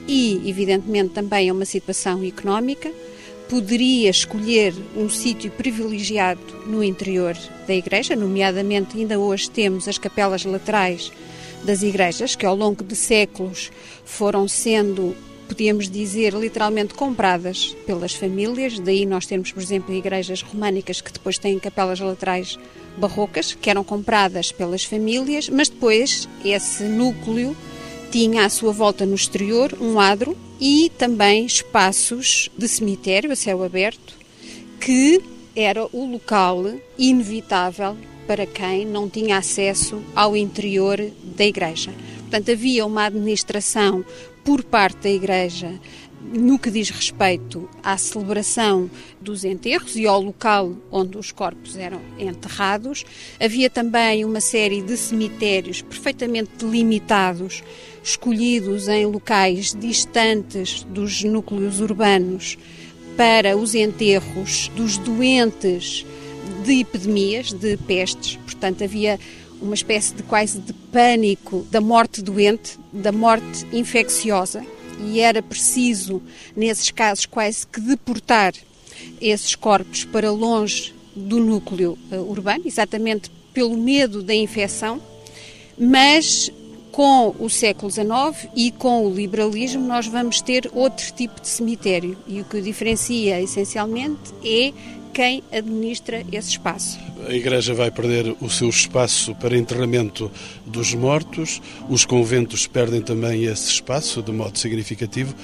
e, 0.08 0.48
evidentemente, 0.48 1.10
também 1.10 1.50
a 1.50 1.54
uma 1.54 1.66
situação 1.66 2.24
económica, 2.24 2.92
poderia 3.50 4.12
escolher 4.12 4.76
um 4.96 5.10
sítio 5.10 5.50
privilegiado 5.50 6.40
no 6.68 6.84
interior 6.84 7.36
da 7.68 7.74
igreja, 7.74 8.16
nomeadamente 8.16 8.96
ainda 8.96 9.18
hoje 9.18 9.50
temos 9.50 9.88
as 9.88 9.98
capelas 9.98 10.46
laterais 10.46 11.12
das 11.64 11.84
igrejas, 11.84 12.36
que 12.36 12.46
ao 12.46 12.56
longo 12.56 12.84
de 12.84 12.96
séculos 12.96 13.72
foram 14.06 14.48
sendo 14.48 15.16
podíamos 15.50 15.90
dizer, 15.90 16.36
literalmente 16.36 16.94
compradas 16.94 17.76
pelas 17.88 18.14
famílias. 18.14 18.80
Daí 18.80 19.04
nós 19.04 19.26
temos, 19.26 19.52
por 19.52 19.64
exemplo, 19.64 19.94
igrejas 19.94 20.44
românicas 20.44 21.02
que 21.02 21.12
depois 21.12 21.40
têm 21.40 21.58
capelas 21.58 22.00
laterais 22.00 22.58
barrocas, 22.96 23.58
que 23.60 23.70
eram 23.70 23.84
compradas 23.84 24.52
pelas 24.52 24.84
famílias, 24.84 25.50
mas 25.50 25.68
depois 25.68 26.30
esse 26.46 26.84
núcleo 26.84 27.58
tinha 28.12 28.46
à 28.46 28.50
sua 28.50 28.72
volta 28.72 29.06
no 29.06 29.16
exterior 29.16 29.76
um 29.82 30.00
adro 30.00 30.38
e 30.60 30.92
também 30.98 31.46
espaços 31.46 32.50
de 32.56 32.68
cemitério 32.68 33.32
a 33.32 33.36
céu 33.36 33.64
aberto, 33.64 34.14
que 34.80 35.22
era 35.56 35.86
o 35.92 36.06
local 36.06 36.64
inevitável 36.98 37.98
para 38.30 38.46
quem 38.46 38.86
não 38.86 39.10
tinha 39.10 39.40
acesso 39.40 40.04
ao 40.16 40.38
interior 40.38 41.04
da 41.36 41.44
igreja. 41.44 41.92
Portanto, 42.20 42.52
havia 42.52 42.86
uma 42.86 43.06
administração 43.06 44.06
por 44.44 44.64
parte 44.64 45.00
da 45.00 45.10
Igreja 45.10 45.74
no 46.32 46.60
que 46.60 46.70
diz 46.70 46.92
respeito 46.92 47.68
à 47.82 47.98
celebração 47.98 48.88
dos 49.20 49.44
enterros 49.44 49.96
e 49.96 50.06
ao 50.06 50.22
local 50.22 50.76
onde 50.92 51.18
os 51.18 51.32
corpos 51.32 51.76
eram 51.76 52.00
enterrados. 52.20 53.04
Havia 53.40 53.68
também 53.68 54.24
uma 54.24 54.42
série 54.42 54.84
de 54.84 54.96
cemitérios 54.96 55.82
perfeitamente 55.82 56.52
delimitados, 56.60 57.64
escolhidos 58.04 58.88
em 58.88 59.08
locais 59.08 59.74
distantes 59.74 60.84
dos 60.84 61.24
núcleos 61.24 61.80
urbanos 61.80 62.60
para 63.18 63.58
os 63.58 63.74
enterros 63.74 64.70
dos 64.76 65.00
doentes 65.00 66.06
de 66.70 66.82
epidemias, 66.82 67.52
de 67.52 67.78
pestes. 67.78 68.36
Portanto, 68.46 68.84
havia 68.84 69.20
uma 69.60 69.74
espécie 69.74 70.14
de 70.14 70.22
quase 70.22 70.60
de 70.60 70.72
pânico 70.72 71.66
da 71.72 71.82
morte 71.82 72.22
doente, 72.22 72.78
da 72.94 73.12
morte 73.12 73.66
infecciosa, 73.74 74.64
e 75.04 75.20
era 75.20 75.42
preciso, 75.42 76.22
nesses 76.56 76.92
casos, 76.92 77.26
quase 77.26 77.66
que 77.66 77.82
deportar 77.82 78.54
esses 79.20 79.56
corpos 79.56 80.06
para 80.06 80.32
longe 80.32 80.94
do 81.16 81.40
núcleo 81.40 81.98
uh, 82.12 82.16
urbano, 82.18 82.64
exatamente 82.66 83.32
pelo 83.52 83.76
medo 83.76 84.22
da 84.22 84.36
infecção, 84.36 85.02
mas 85.78 86.52
com 86.92 87.34
o 87.40 87.50
século 87.50 87.90
XIX 87.92 88.52
e 88.56 88.72
com 88.72 89.06
o 89.06 89.14
liberalismo 89.14 89.86
nós 89.88 90.06
vamos 90.08 90.42
ter 90.42 90.70
outro 90.74 91.12
tipo 91.14 91.40
de 91.40 91.48
cemitério 91.48 92.18
e 92.28 92.42
o 92.42 92.46
que 92.46 92.58
o 92.58 92.62
diferencia 92.62 93.42
essencialmente 93.42 94.34
é 94.44 94.74
quem 95.20 95.44
administra 95.52 96.24
esse 96.32 96.52
espaço. 96.52 96.98
A 97.28 97.34
Igreja 97.34 97.74
vai 97.74 97.92
perder 97.92 98.38
o 98.40 98.50
seu 98.50 98.70
espaço 98.70 99.36
para 99.36 99.58
enterramento 99.58 100.32
dos 100.66 100.94
mortos, 100.94 101.62
os 101.90 102.06
conventos 102.06 102.68
perdem 102.68 103.02
também 103.02 103.44
esse 103.44 103.70
espaço 103.70 104.22
de 104.22 104.32
modo 104.32 104.58
significativo. 104.58 105.36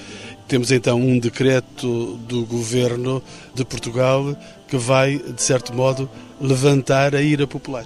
Temos 0.48 0.72
então 0.72 0.98
um 0.98 1.20
decreto 1.20 2.16
do 2.26 2.46
governo 2.46 3.22
de 3.54 3.66
Portugal 3.66 4.34
que 4.66 4.78
vai, 4.78 5.18
de 5.18 5.42
certo 5.42 5.74
modo, 5.74 6.10
levantar 6.40 7.14
a 7.14 7.22
ira 7.22 7.46
popular. 7.46 7.86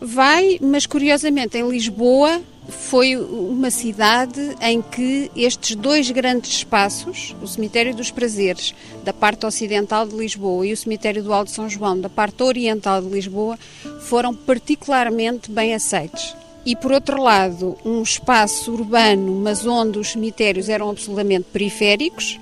Vai, 0.00 0.58
mas 0.60 0.86
curiosamente 0.86 1.58
em 1.58 1.68
Lisboa 1.68 2.40
foi 2.68 3.16
uma 3.16 3.70
cidade 3.70 4.40
em 4.60 4.80
que 4.82 5.30
estes 5.34 5.74
dois 5.74 6.10
grandes 6.10 6.52
espaços, 6.52 7.34
o 7.42 7.46
Cemitério 7.46 7.94
dos 7.94 8.10
Prazeres, 8.10 8.74
da 9.02 9.12
parte 9.12 9.46
ocidental 9.46 10.06
de 10.06 10.14
Lisboa, 10.14 10.66
e 10.66 10.72
o 10.72 10.76
Cemitério 10.76 11.22
do 11.22 11.32
Alto 11.32 11.50
São 11.50 11.68
João, 11.68 11.98
da 11.98 12.08
parte 12.08 12.42
oriental 12.42 13.00
de 13.00 13.08
Lisboa, 13.08 13.58
foram 14.02 14.34
particularmente 14.34 15.50
bem 15.50 15.74
aceitos. 15.74 16.36
E, 16.64 16.76
por 16.76 16.92
outro 16.92 17.22
lado, 17.22 17.76
um 17.84 18.02
espaço 18.02 18.70
urbano, 18.72 19.40
mas 19.42 19.66
onde 19.66 19.98
os 19.98 20.10
cemitérios 20.10 20.68
eram 20.68 20.90
absolutamente 20.90 21.46
periféricos, 21.50 22.38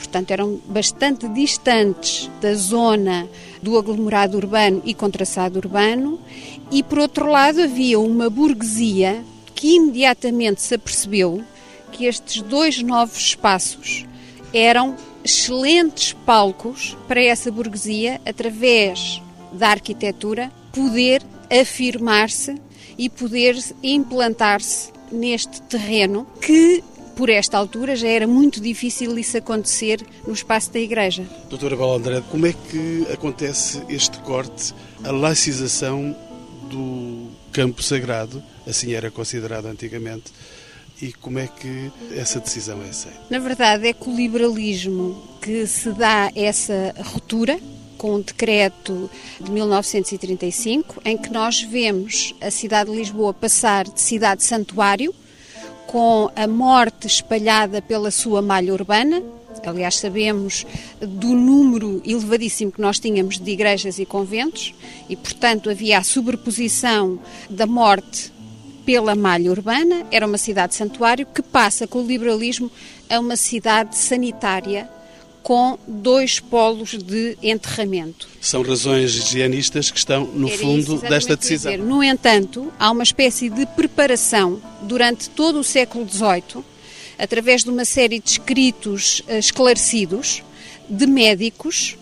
portanto, 0.00 0.30
eram 0.30 0.58
bastante 0.66 1.28
distantes 1.28 2.30
da 2.40 2.54
zona 2.54 3.28
do 3.62 3.76
aglomerado 3.76 4.38
urbano 4.38 4.80
e 4.84 4.94
contraçado 4.94 5.58
urbano, 5.58 6.18
e, 6.70 6.82
por 6.82 6.98
outro 6.98 7.26
lado, 7.26 7.60
havia 7.60 7.98
uma 7.98 8.30
burguesia 8.30 9.24
que 9.54 9.74
imediatamente 9.74 10.62
se 10.62 10.74
apercebeu 10.74 11.42
que 11.92 12.06
estes 12.06 12.40
dois 12.42 12.82
novos 12.82 13.18
espaços 13.18 14.06
eram 14.54 14.96
excelentes 15.24 16.12
palcos 16.12 16.96
para 17.06 17.22
essa 17.22 17.50
burguesia, 17.50 18.20
através 18.24 19.20
da 19.52 19.68
arquitetura, 19.68 20.50
poder 20.72 21.22
afirmar-se 21.50 22.54
e 22.96 23.08
poder 23.08 23.58
implantar-se 23.82 24.92
neste 25.10 25.60
terreno 25.62 26.26
que 26.40 26.82
por 27.16 27.28
esta 27.28 27.58
altura 27.58 27.96
já 27.96 28.08
era 28.08 28.26
muito 28.26 28.60
difícil 28.60 29.18
isso 29.18 29.36
acontecer 29.36 30.00
no 30.26 30.32
espaço 30.32 30.72
da 30.72 30.78
igreja. 30.78 31.24
Doutora 31.50 31.76
Balandré, 31.76 32.22
como 32.30 32.46
é 32.46 32.52
que 32.54 33.06
acontece 33.12 33.82
este 33.90 34.18
corte, 34.20 34.72
a 35.04 35.10
laicização 35.10 36.16
do 36.70 37.28
campo 37.52 37.82
sagrado, 37.82 38.42
assim 38.66 38.94
era 38.94 39.10
considerado 39.10 39.66
antigamente, 39.66 40.32
e 41.02 41.12
como 41.12 41.38
é 41.38 41.46
que 41.46 41.90
essa 42.14 42.40
decisão 42.40 42.82
é 42.82 42.90
aceita? 42.90 43.18
Na 43.30 43.38
verdade, 43.38 43.88
é 43.88 43.92
com 43.92 44.12
o 44.12 44.16
liberalismo 44.16 45.22
que 45.40 45.66
se 45.66 45.90
dá 45.92 46.30
essa 46.34 46.94
ruptura 47.04 47.58
com 47.96 48.14
o 48.14 48.22
decreto 48.22 49.10
de 49.38 49.50
1935, 49.50 51.02
em 51.04 51.18
que 51.18 51.30
nós 51.30 51.62
vemos 51.62 52.34
a 52.40 52.50
cidade 52.50 52.90
de 52.90 52.96
Lisboa 52.96 53.34
passar 53.34 53.84
de 53.84 54.00
cidade 54.00 54.42
santuário, 54.42 55.14
com 55.86 56.30
a 56.34 56.46
morte 56.46 57.06
espalhada 57.06 57.82
pela 57.82 58.10
sua 58.10 58.40
malha 58.40 58.72
urbana, 58.72 59.22
Aliás, 59.68 59.96
sabemos 59.96 60.64
do 61.00 61.28
número 61.28 62.00
elevadíssimo 62.04 62.72
que 62.72 62.80
nós 62.80 62.98
tínhamos 62.98 63.38
de 63.38 63.50
igrejas 63.50 63.98
e 63.98 64.06
conventos 64.06 64.74
e, 65.08 65.16
portanto, 65.16 65.68
havia 65.68 65.98
a 65.98 66.02
sobreposição 66.02 67.18
da 67.48 67.66
morte 67.66 68.32
pela 68.84 69.14
malha 69.14 69.50
urbana. 69.50 70.06
Era 70.10 70.26
uma 70.26 70.38
cidade 70.38 70.74
santuário 70.74 71.26
que 71.26 71.42
passa 71.42 71.86
com 71.86 72.02
o 72.02 72.06
liberalismo 72.06 72.70
a 73.08 73.18
uma 73.18 73.36
cidade 73.36 73.96
sanitária 73.96 74.88
com 75.42 75.78
dois 75.86 76.38
polos 76.38 76.90
de 76.98 77.36
enterramento. 77.42 78.28
São 78.40 78.62
razões 78.62 79.14
higienistas 79.14 79.90
que 79.90 79.98
estão 79.98 80.24
no 80.24 80.48
Era 80.48 80.58
fundo 80.58 80.98
desta 80.98 81.36
decisão. 81.36 81.72
Dizer. 81.72 81.84
No 81.84 82.02
entanto, 82.02 82.72
há 82.78 82.90
uma 82.90 83.02
espécie 83.02 83.48
de 83.48 83.64
preparação 83.66 84.60
durante 84.82 85.30
todo 85.30 85.60
o 85.60 85.64
século 85.64 86.06
XVIII 86.08 86.64
através 87.20 87.62
de 87.62 87.70
uma 87.70 87.84
série 87.84 88.18
de 88.18 88.30
escritos 88.30 89.22
eh, 89.28 89.38
esclarecidos 89.38 90.42
de 90.88 91.06
médicos 91.06 91.96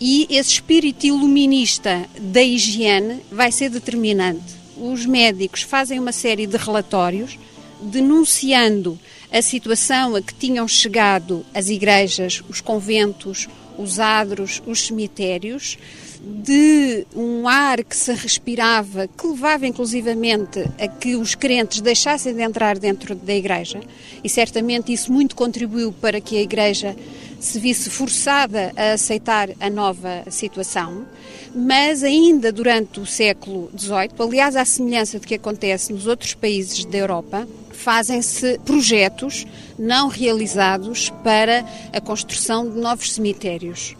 e 0.00 0.26
esse 0.30 0.52
espírito 0.52 1.06
iluminista 1.06 2.08
da 2.18 2.42
higiene 2.42 3.20
vai 3.30 3.52
ser 3.52 3.68
determinante. 3.68 4.54
Os 4.76 5.04
médicos 5.04 5.62
fazem 5.62 5.98
uma 5.98 6.12
série 6.12 6.46
de 6.46 6.56
relatórios 6.56 7.38
denunciando 7.82 8.98
a 9.30 9.42
situação 9.42 10.16
a 10.16 10.22
que 10.22 10.34
tinham 10.34 10.66
chegado 10.66 11.44
as 11.52 11.68
igrejas, 11.68 12.42
os 12.48 12.60
conventos, 12.60 13.48
os 13.76 13.98
adros, 13.98 14.62
os 14.66 14.86
cemitérios 14.86 15.76
de 16.22 17.06
um 17.14 17.48
ar 17.48 17.82
que 17.82 17.96
se 17.96 18.12
respirava, 18.12 19.08
que 19.08 19.26
levava 19.26 19.66
inclusivamente 19.66 20.60
a 20.78 20.86
que 20.86 21.16
os 21.16 21.34
crentes 21.34 21.80
deixassem 21.80 22.34
de 22.34 22.42
entrar 22.42 22.78
dentro 22.78 23.14
da 23.14 23.34
igreja, 23.34 23.80
e 24.22 24.28
certamente 24.28 24.92
isso 24.92 25.12
muito 25.12 25.34
contribuiu 25.34 25.92
para 25.92 26.20
que 26.20 26.36
a 26.36 26.42
igreja 26.42 26.94
se 27.40 27.58
visse 27.58 27.88
forçada 27.88 28.72
a 28.76 28.92
aceitar 28.92 29.48
a 29.58 29.70
nova 29.70 30.24
situação, 30.30 31.06
mas 31.54 32.04
ainda 32.04 32.52
durante 32.52 33.00
o 33.00 33.06
século 33.06 33.70
XVIII, 33.76 34.10
aliás, 34.18 34.56
à 34.56 34.64
semelhança 34.64 35.18
do 35.18 35.26
que 35.26 35.34
acontece 35.34 35.92
nos 35.92 36.06
outros 36.06 36.34
países 36.34 36.84
da 36.84 36.98
Europa, 36.98 37.48
fazem-se 37.72 38.58
projetos 38.58 39.46
não 39.78 40.08
realizados 40.08 41.08
para 41.24 41.64
a 41.92 42.00
construção 42.00 42.70
de 42.70 42.78
novos 42.78 43.12
cemitérios. 43.14 43.96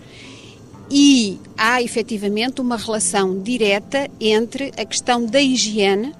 E 0.91 1.39
há 1.57 1.81
efetivamente 1.81 2.61
uma 2.61 2.77
relação 2.77 3.41
direta 3.41 4.11
entre 4.21 4.73
a 4.77 4.85
questão 4.85 5.25
da 5.25 5.41
higiene 5.41 6.13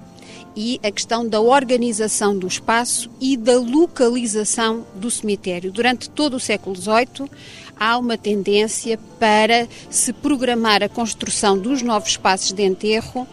e 0.55 0.79
a 0.83 0.91
questão 0.91 1.27
da 1.27 1.41
organização 1.41 2.37
do 2.37 2.47
espaço 2.47 3.09
e 3.19 3.35
da 3.35 3.59
localização 3.59 4.85
do 4.95 5.11
cemitério. 5.11 5.71
Durante 5.71 6.09
todo 6.09 6.35
o 6.35 6.39
século 6.39 6.75
XVIII, 6.75 7.29
há 7.77 7.97
uma 7.97 8.17
tendência 8.17 8.97
para 9.19 9.67
se 9.89 10.13
programar 10.13 10.83
a 10.83 10.89
construção 10.89 11.57
dos 11.57 11.81
novos 11.81 12.11
espaços 12.11 12.53
de 12.53 12.63
enterro 12.63 13.27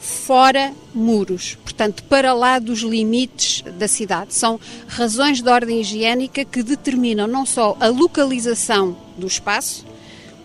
fora 0.00 0.72
muros, 0.92 1.56
portanto, 1.62 2.02
para 2.04 2.32
lá 2.32 2.58
dos 2.58 2.80
limites 2.80 3.62
da 3.78 3.86
cidade. 3.86 4.34
São 4.34 4.58
razões 4.88 5.40
de 5.40 5.48
ordem 5.48 5.80
higiênica 5.80 6.44
que 6.44 6.60
determinam 6.60 7.28
não 7.28 7.46
só 7.46 7.76
a 7.78 7.86
localização 7.86 8.96
do 9.16 9.28
espaço, 9.28 9.86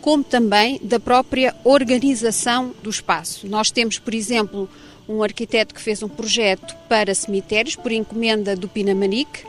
como 0.08 0.24
também 0.24 0.80
da 0.82 1.02
própria 1.02 1.54
organização 1.66 2.74
do 2.82 2.90
espaço. 2.90 3.46
Nós 3.46 3.70
temos, 3.70 4.00
por 4.00 4.14
exemplo, 4.14 4.70
um 5.06 5.22
arquiteto 5.22 5.76
que 5.76 5.82
fez 5.82 6.02
um 6.02 6.08
projeto 6.08 6.74
para 6.88 7.14
cemitérios 7.14 7.76
por 7.76 7.92
encomenda 7.92 8.56
do 8.56 8.70
Pinamanique 8.70 9.44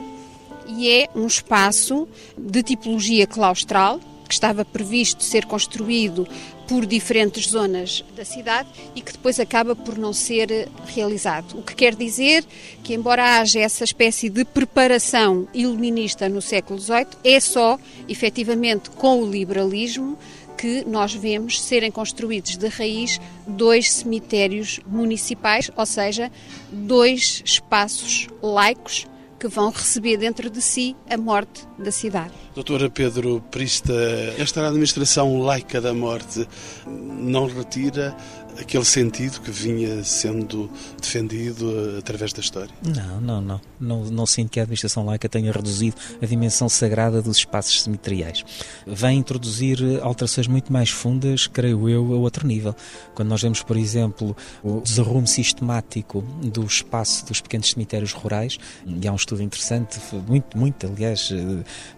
e 0.67 0.91
é 0.91 1.09
um 1.15 1.29
espaço 1.29 2.09
de 2.37 2.61
tipologia 2.65 3.25
claustral 3.25 4.01
que 4.27 4.35
estava 4.35 4.65
previsto 4.65 5.23
ser 5.23 5.47
construído 5.47 6.27
por 6.67 6.85
diferentes 6.85 7.49
zonas 7.49 8.05
da 8.17 8.25
cidade 8.25 8.69
e 8.97 9.01
que 9.01 9.13
depois 9.13 9.39
acaba 9.39 9.77
por 9.77 9.97
não 9.97 10.13
ser 10.13 10.69
realizado. 10.87 11.57
O 11.57 11.63
que 11.63 11.75
quer 11.75 11.95
dizer 11.95 12.45
que, 12.83 12.95
embora 12.95 13.39
haja 13.39 13.61
essa 13.61 13.85
espécie 13.85 14.29
de 14.29 14.45
preparação 14.45 15.49
iluminista 15.55 16.29
no 16.29 16.43
século 16.43 16.79
XVIII, 16.81 17.07
é 17.23 17.39
só, 17.41 17.79
efetivamente, 18.09 18.91
com 18.91 19.23
o 19.23 19.31
liberalismo 19.31 20.19
que 20.59 20.85
nós 20.85 21.15
vemos 21.15 21.63
serem 21.63 21.91
construídos 21.91 22.57
de 22.57 22.67
raiz 22.67 23.21
dois 23.47 23.93
cemitérios 23.93 24.81
municipais, 24.87 25.71
ou 25.77 25.87
seja, 25.87 26.33
dois 26.73 27.41
espaços 27.45 28.27
laicos 28.43 29.07
que 29.39 29.47
vão 29.47 29.71
receber 29.71 30.17
dentro 30.17 30.51
de 30.51 30.61
si 30.61 30.97
a 31.09 31.17
morte 31.17 31.65
da 31.79 31.93
cidade. 31.93 32.33
Doutora 32.57 32.91
Pedro 32.91 33.41
Prista, 33.53 33.95
esta 34.37 34.67
administração 34.67 35.41
laica 35.41 35.81
da 35.81 35.95
morte 35.95 36.45
não 36.87 37.47
retira 37.47 38.17
aquele 38.61 38.85
sentido 38.85 39.41
que 39.41 39.51
vinha 39.51 40.03
sendo 40.03 40.71
defendido 41.01 41.97
através 41.99 42.33
da 42.33 42.41
história? 42.41 42.71
Não, 42.83 43.21
não, 43.21 43.41
não. 43.41 43.61
Não, 43.81 44.05
não 44.05 44.27
sinto 44.27 44.51
que 44.51 44.61
a 44.61 44.65
administração 44.65 45.05
laica 45.05 45.29
tenha 45.29 45.53
reduzido 45.53 45.97
a 46.21 46.27
dimensão 46.27 46.69
sagrada 46.69 47.23
dos 47.23 47.39
espaços 47.39 47.83
cemiteriais. 47.83 48.45
Vem 48.87 49.19
introduzir 49.19 49.79
alterações 50.03 50.47
muito 50.47 50.73
mais 50.73 50.91
fundas, 50.91 51.47
creio 51.47 51.89
eu, 51.89 52.13
a 52.13 52.17
outro 52.17 52.47
nível. 52.47 52.75
Quando 53.15 53.29
nós 53.29 53.43
vemos, 53.43 53.63
por 53.63 53.77
exemplo, 53.77 54.37
o 54.63 54.81
desarrumo 54.81 55.27
sistemático 55.27 56.23
do 56.43 56.65
espaço 56.65 57.27
dos 57.27 57.41
pequenos 57.41 57.71
cemitérios 57.71 58.13
rurais, 58.13 58.59
e 58.87 59.07
há 59.07 59.13
um 59.13 59.17
estudo 59.17 59.43
interessante, 59.43 59.99
muito, 60.27 60.59
muito, 60.59 60.87
aliás, 60.87 61.33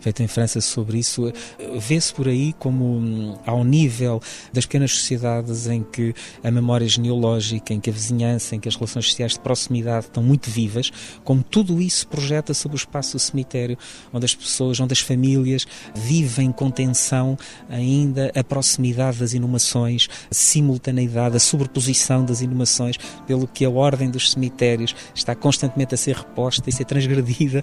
feito 0.00 0.22
em 0.22 0.28
França 0.28 0.60
sobre 0.60 0.98
isso, 0.98 1.32
vê-se 1.78 2.12
por 2.12 2.28
aí 2.28 2.52
como 2.58 2.98
hum, 2.98 3.38
ao 3.46 3.64
nível 3.64 4.20
das 4.52 4.66
pequenas 4.66 4.92
sociedades 4.92 5.66
em 5.66 5.82
que 5.82 6.14
a 6.42 6.49
a 6.50 6.52
memória 6.52 6.86
genealógica, 6.86 7.72
em 7.72 7.80
que 7.80 7.88
a 7.88 7.92
vizinhança, 7.92 8.54
em 8.54 8.60
que 8.60 8.68
as 8.68 8.74
relações 8.74 9.06
sociais 9.06 9.32
de 9.32 9.40
proximidade 9.40 10.06
estão 10.06 10.22
muito 10.22 10.50
vivas, 10.50 10.90
como 11.24 11.42
tudo 11.42 11.80
isso 11.80 12.06
projeta 12.06 12.52
sobre 12.52 12.76
o 12.76 12.78
espaço 12.78 13.16
do 13.16 13.20
cemitério, 13.20 13.78
onde 14.12 14.26
as 14.26 14.34
pessoas, 14.34 14.78
onde 14.80 14.92
as 14.92 15.00
famílias 15.00 15.66
vivem 15.94 16.52
com 16.52 16.70
tensão 16.70 17.38
ainda 17.68 18.30
a 18.34 18.44
proximidade 18.44 19.18
das 19.18 19.32
inumações, 19.32 20.08
a 20.30 20.34
simultaneidade, 20.34 21.36
a 21.36 21.40
sobreposição 21.40 22.24
das 22.24 22.42
inumações, 22.42 22.96
pelo 23.26 23.46
que 23.46 23.64
a 23.64 23.70
ordem 23.70 24.10
dos 24.10 24.32
cemitérios 24.32 24.94
está 25.14 25.34
constantemente 25.34 25.94
a 25.94 25.98
ser 25.98 26.16
reposta 26.16 26.68
e 26.68 26.72
ser 26.72 26.84
transgredida, 26.84 27.62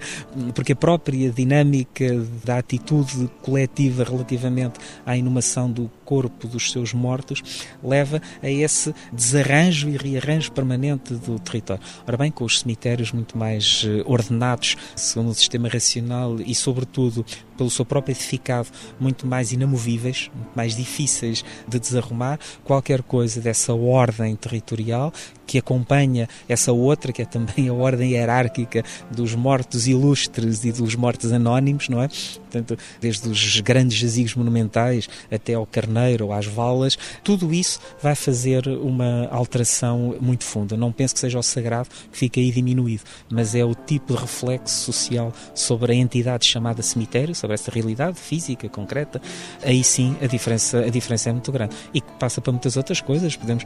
porque 0.55 0.71
a 0.71 0.75
própria 0.75 1.29
dinâmica 1.29 2.25
da 2.43 2.57
atitude 2.57 3.29
coletiva 3.41 4.03
relativamente 4.03 4.79
à 5.05 5.17
inumação 5.17 5.69
do 5.69 5.91
corpo 6.07 6.47
dos 6.47 6.71
seus 6.71 6.93
mortos 6.93 7.67
leva 7.83 8.21
a 8.41 8.49
esse 8.49 8.95
desarranjo 9.11 9.89
e 9.89 9.97
rearranjo 9.97 10.53
permanente 10.53 11.13
do 11.13 11.37
território. 11.37 11.83
Ora 12.07 12.15
bem, 12.15 12.31
com 12.31 12.45
os 12.45 12.61
cemitérios 12.61 13.11
muito 13.11 13.37
mais 13.37 13.83
eh, 13.85 14.03
ordenados, 14.05 14.77
segundo 14.95 15.31
o 15.31 15.33
sistema 15.33 15.67
racional 15.67 16.37
e, 16.39 16.55
sobretudo, 16.55 17.25
pelo 17.57 17.69
seu 17.69 17.83
próprio 17.83 18.13
edificado, 18.13 18.69
muito 18.99 19.25
mais 19.25 19.51
inamovíveis, 19.51 20.29
muito 20.33 20.51
mais 20.55 20.75
difíceis 20.75 21.43
de 21.67 21.79
desarrumar, 21.79 22.39
qualquer 22.63 23.01
coisa 23.01 23.41
dessa 23.41 23.73
ordem 23.73 24.35
territorial 24.35 25.11
que 25.47 25.57
acompanha 25.57 26.27
essa 26.47 26.71
outra, 26.73 27.13
que 27.13 27.21
é 27.21 27.25
também 27.25 27.69
a 27.69 27.73
ordem 27.73 28.11
hierárquica 28.11 28.83
dos 29.09 29.33
mortos 29.33 29.87
ilustres 29.87 30.65
e 30.65 30.71
dos 30.71 30.93
mortos 30.93 31.31
anónimos, 31.31 31.87
não 31.87 32.01
é? 32.01 32.09
Portanto, 32.09 32.77
desde 32.99 33.29
os 33.29 33.59
grandes 33.61 33.97
jazigos 33.97 34.35
monumentais 34.35 35.07
até 35.31 35.53
ao 35.53 35.65
Carneiro 35.65 36.25
ou 36.25 36.33
às 36.33 36.45
valas, 36.45 36.97
tudo 37.23 37.53
isso 37.53 37.79
vai 38.01 38.13
fazer 38.15 38.67
uma 38.67 39.27
alteração 39.31 40.15
muito 40.19 40.43
funda. 40.43 40.75
Não 40.75 40.91
penso 40.91 41.13
que 41.13 41.19
seja 41.21 41.39
o 41.39 41.43
sagrado 41.43 41.89
que 42.11 42.17
fica 42.17 42.39
aí 42.39 42.51
diminuído, 42.51 43.03
mas 43.29 43.55
é 43.55 43.63
o 43.63 43.73
tipo 43.73 44.13
de 44.13 44.19
reflexo 44.19 44.91
social 44.91 45.33
sobre 45.55 45.93
a 45.93 45.95
entidade 45.95 46.45
chamada 46.45 46.81
cemitério, 46.81 47.33
sobre 47.47 47.53
essa 47.53 47.71
realidade 47.71 48.19
física, 48.19 48.67
concreta, 48.67 49.21
aí 49.63 49.83
sim 49.83 50.17
a 50.21 50.27
diferença, 50.27 50.79
a 50.79 50.89
diferença 50.89 51.29
é 51.29 51.33
muito 51.33 51.51
grande. 51.51 51.75
E 51.93 52.01
que 52.01 52.11
passa 52.13 52.41
para 52.41 52.51
muitas 52.51 52.75
outras 52.75 52.99
coisas. 52.99 53.35
Podemos 53.35 53.63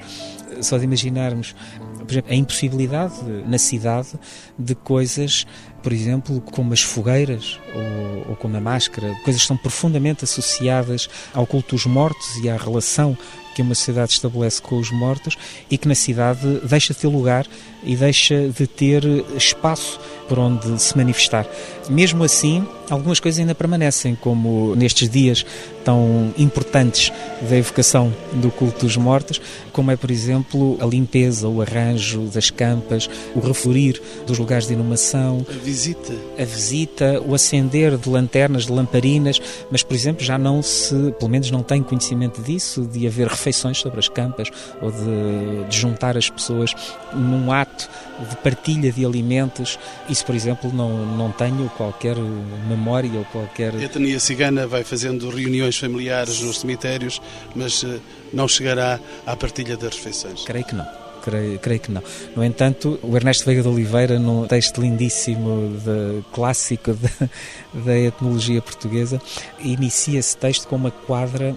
só 0.61 0.77
de 0.77 0.85
imaginarmos, 0.85 1.55
por 1.97 2.11
exemplo, 2.11 2.31
a 2.31 2.35
impossibilidade 2.35 3.15
na 3.47 3.57
cidade 3.57 4.09
de 4.57 4.75
coisas 4.75 5.45
por 5.81 5.91
exemplo, 5.91 6.39
como 6.41 6.73
as 6.73 6.81
fogueiras 6.83 7.59
ou, 7.73 8.29
ou 8.29 8.35
como 8.35 8.55
a 8.55 8.61
máscara, 8.61 9.07
coisas 9.23 9.41
que 9.41 9.45
estão 9.45 9.57
profundamente 9.57 10.23
associadas 10.23 11.09
ao 11.33 11.47
culto 11.47 11.75
dos 11.75 11.87
mortos 11.87 12.37
e 12.43 12.47
à 12.47 12.55
relação 12.55 13.17
que 13.55 13.63
uma 13.63 13.73
sociedade 13.73 14.11
estabelece 14.11 14.61
com 14.61 14.77
os 14.77 14.91
mortos 14.91 15.35
e 15.71 15.79
que 15.79 15.87
na 15.87 15.95
cidade 15.95 16.61
deixa 16.63 16.93
de 16.93 16.99
ter 16.99 17.07
lugar 17.07 17.47
e 17.83 17.95
deixa 17.95 18.49
de 18.49 18.67
ter 18.67 19.03
espaço 19.35 19.99
por 20.27 20.39
onde 20.39 20.81
se 20.81 20.95
manifestar. 20.95 21.45
Mesmo 21.89 22.23
assim, 22.23 22.65
algumas 22.89 23.19
coisas 23.19 23.39
ainda 23.39 23.53
permanecem, 23.53 24.15
como 24.15 24.75
nestes 24.75 25.09
dias 25.09 25.45
tão 25.83 26.33
importantes 26.37 27.11
da 27.49 27.57
evocação 27.57 28.13
do 28.33 28.51
culto 28.51 28.85
dos 28.85 28.95
mortos, 28.95 29.41
como 29.73 29.91
é, 29.91 29.95
por 29.95 30.11
exemplo, 30.11 30.77
a 30.79 30.85
limpeza, 30.85 31.47
o 31.47 31.61
arranjo 31.61 32.21
das 32.33 32.49
campas, 32.49 33.09
o 33.35 33.39
reflorir 33.39 34.01
dos 34.25 34.37
lugares 34.37 34.67
de 34.67 34.73
inumação. 34.73 35.45
A 35.49 35.63
visita. 35.63 36.13
A 36.37 36.45
visita, 36.45 37.21
o 37.25 37.33
acender 37.33 37.97
de 37.97 38.09
lanternas, 38.09 38.67
de 38.67 38.71
lamparinas, 38.71 39.41
mas, 39.69 39.83
por 39.83 39.95
exemplo, 39.95 40.23
já 40.23 40.37
não 40.37 40.61
se, 40.61 40.95
pelo 41.19 41.29
menos 41.29 41.49
não 41.51 41.63
tenho 41.63 41.83
conhecimento 41.83 42.41
disso, 42.41 42.83
de 42.85 43.07
haver 43.07 43.27
refeições 43.27 43.79
sobre 43.79 43.99
as 43.99 44.07
campas 44.07 44.49
ou 44.81 44.91
de, 44.91 45.69
de 45.69 45.77
juntar 45.77 46.15
as 46.15 46.29
pessoas 46.29 46.73
num 47.13 47.51
ato 47.51 47.70
de 48.29 48.35
partilha 48.37 48.91
de 48.91 49.05
alimentos. 49.05 49.79
Isso, 50.09 50.25
por 50.25 50.35
exemplo, 50.35 50.71
não, 50.73 51.05
não 51.05 51.31
tenho 51.31 51.69
qualquer 51.77 52.15
memória 52.67 53.11
ou 53.17 53.25
qualquer. 53.25 53.75
A 53.75 53.83
etnia 53.83 54.19
cigana 54.19 54.67
vai 54.67 54.83
fazendo 54.83 55.29
reuniões 55.29 55.77
familiares 55.77 56.41
nos 56.41 56.59
cemitérios, 56.59 57.21
mas 57.55 57.83
eh, 57.83 57.99
não 58.33 58.47
chegará 58.47 58.99
à 59.25 59.35
partilha 59.35 59.75
das 59.77 59.95
refeições. 59.95 60.43
Creio 60.43 60.65
que 60.65 60.75
não. 60.75 61.01
Creio, 61.21 61.59
creio, 61.59 61.79
que 61.79 61.91
não. 61.91 62.01
No 62.35 62.43
entanto, 62.43 62.99
o 63.03 63.15
Ernesto 63.15 63.45
Veiga 63.45 63.61
de 63.61 63.67
Oliveira, 63.67 64.19
num 64.19 64.47
texto 64.47 64.81
lindíssimo, 64.81 65.77
de, 65.77 66.23
clássico 66.33 66.93
de, 66.93 67.29
da 67.85 67.97
etnologia 67.97 68.61
portuguesa, 68.61 69.21
inicia 69.59 70.19
esse 70.19 70.35
texto 70.35 70.67
com 70.67 70.75
uma 70.75 70.91
quadra 70.91 71.55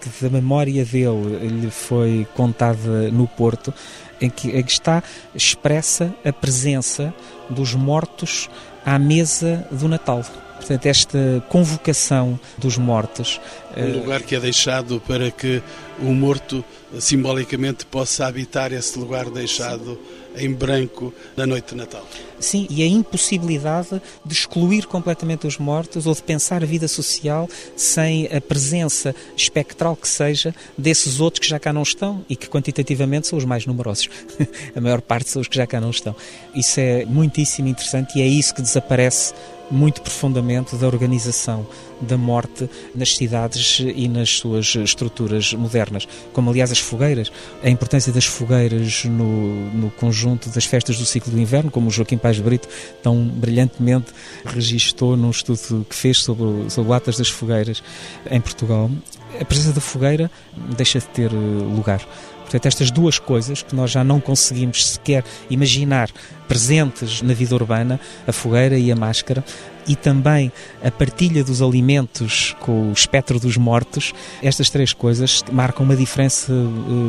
que 0.00 0.22
da 0.22 0.30
memória 0.30 0.84
dele 0.84 1.48
lhe 1.48 1.70
foi 1.70 2.26
contada 2.34 3.10
no 3.10 3.26
Porto, 3.26 3.72
em 4.20 4.28
que, 4.28 4.50
em 4.50 4.62
que 4.62 4.72
está 4.72 5.02
expressa 5.34 6.14
a 6.24 6.32
presença 6.32 7.14
dos 7.48 7.74
mortos 7.74 8.48
à 8.84 8.98
mesa 8.98 9.66
do 9.70 9.88
Natal. 9.88 10.24
Portanto, 10.56 10.86
esta 10.86 11.42
convocação 11.48 12.38
dos 12.58 12.76
mortos. 12.76 13.40
Um 13.76 14.00
lugar 14.00 14.22
que 14.22 14.36
é 14.36 14.40
deixado 14.40 15.00
para 15.00 15.30
que 15.30 15.62
o 15.98 16.12
morto 16.12 16.62
simbolicamente 16.98 17.86
possa 17.86 18.26
habitar 18.26 18.72
esse 18.72 18.98
lugar 18.98 19.30
deixado 19.30 19.98
em 20.36 20.52
branco 20.52 21.12
na 21.36 21.46
noite 21.46 21.70
de 21.70 21.76
Natal. 21.76 22.06
Sim, 22.38 22.66
e 22.70 22.82
a 22.82 22.86
impossibilidade 22.86 24.00
de 24.24 24.32
excluir 24.32 24.86
completamente 24.86 25.46
os 25.46 25.58
mortos 25.58 26.06
ou 26.06 26.14
de 26.14 26.22
pensar 26.22 26.62
a 26.62 26.66
vida 26.66 26.88
social 26.88 27.48
sem 27.76 28.26
a 28.26 28.40
presença 28.40 29.14
espectral 29.36 29.96
que 29.96 30.08
seja 30.08 30.54
desses 30.76 31.20
outros 31.20 31.40
que 31.40 31.48
já 31.48 31.58
cá 31.58 31.72
não 31.72 31.82
estão 31.82 32.24
e 32.28 32.36
que 32.36 32.48
quantitativamente 32.48 33.26
são 33.26 33.38
os 33.38 33.44
mais 33.44 33.66
numerosos. 33.66 34.08
a 34.74 34.80
maior 34.80 35.00
parte 35.00 35.30
são 35.30 35.42
os 35.42 35.48
que 35.48 35.56
já 35.56 35.66
cá 35.66 35.80
não 35.80 35.90
estão. 35.90 36.14
Isso 36.54 36.80
é 36.80 37.04
muitíssimo 37.04 37.68
interessante 37.68 38.18
e 38.18 38.22
é 38.22 38.26
isso 38.26 38.54
que 38.54 38.62
desaparece 38.62 39.34
muito 39.70 40.02
profundamente 40.02 40.76
da 40.76 40.86
organização 40.86 41.66
da 42.00 42.16
morte 42.16 42.68
nas 42.94 43.16
cidades 43.16 43.80
e 43.80 44.08
nas 44.08 44.30
suas 44.30 44.74
estruturas 44.74 45.52
modernas, 45.52 46.08
como 46.32 46.50
aliás 46.50 46.72
as 46.72 46.78
fogueiras, 46.78 47.30
a 47.62 47.68
importância 47.68 48.12
das 48.12 48.24
fogueiras 48.24 49.04
no, 49.04 49.70
no 49.70 49.90
conjunto 49.90 50.48
das 50.50 50.64
festas 50.64 50.98
do 50.98 51.04
ciclo 51.04 51.32
do 51.32 51.38
inverno, 51.38 51.70
como 51.70 51.88
o 51.88 51.90
Joaquim 51.90 52.16
Paz 52.16 52.38
Brito 52.38 52.68
tão 53.02 53.22
brilhantemente 53.24 54.12
registou 54.44 55.16
num 55.16 55.30
estudo 55.30 55.86
que 55.88 55.94
fez 55.94 56.18
sobre, 56.18 56.70
sobre 56.70 56.90
o 56.90 56.94
Atlas 56.94 57.18
das 57.18 57.28
Fogueiras 57.28 57.82
em 58.30 58.40
Portugal. 58.40 58.90
A 59.38 59.44
presença 59.44 59.72
da 59.72 59.80
fogueira 59.80 60.30
deixa 60.76 60.98
de 60.98 61.06
ter 61.06 61.30
lugar. 61.32 62.06
Portanto, 62.50 62.66
estas 62.66 62.90
duas 62.90 63.16
coisas 63.16 63.62
que 63.62 63.76
nós 63.76 63.92
já 63.92 64.02
não 64.02 64.18
conseguimos 64.18 64.84
sequer 64.84 65.24
imaginar 65.48 66.10
presentes 66.48 67.22
na 67.22 67.32
vida 67.32 67.54
urbana, 67.54 68.00
a 68.26 68.32
fogueira 68.32 68.76
e 68.76 68.90
a 68.90 68.96
máscara, 68.96 69.44
e 69.86 69.94
também 69.94 70.50
a 70.82 70.90
partilha 70.90 71.44
dos 71.44 71.62
alimentos 71.62 72.56
com 72.58 72.90
o 72.90 72.92
espectro 72.92 73.38
dos 73.38 73.56
mortos, 73.56 74.12
estas 74.42 74.68
três 74.68 74.92
coisas 74.92 75.44
marcam 75.52 75.84
uma 75.84 75.94
diferença 75.94 76.52
eh, 76.52 76.54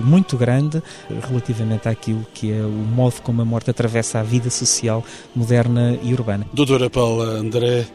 muito 0.05 0.37
grande 0.37 0.81
relativamente 1.27 1.89
àquilo 1.89 2.23
que 2.35 2.51
é 2.51 2.61
o 2.61 2.69
modo 2.69 3.19
como 3.23 3.41
a 3.41 3.45
morte 3.45 3.71
atravessa 3.71 4.19
a 4.19 4.23
vida 4.23 4.51
social 4.51 5.03
moderna 5.35 5.97
e 6.03 6.13
urbana. 6.13 6.45
Doutora 6.53 6.87
Paula 6.87 7.25
André, 7.25 7.87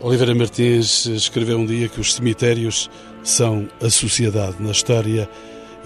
Oliveira 0.00 0.36
Martins 0.36 1.06
escreveu 1.06 1.58
um 1.58 1.66
dia 1.66 1.88
que 1.88 2.00
os 2.00 2.14
cemitérios 2.14 2.88
são 3.24 3.68
a 3.82 3.90
sociedade 3.90 4.54
na 4.60 4.70
história 4.70 5.28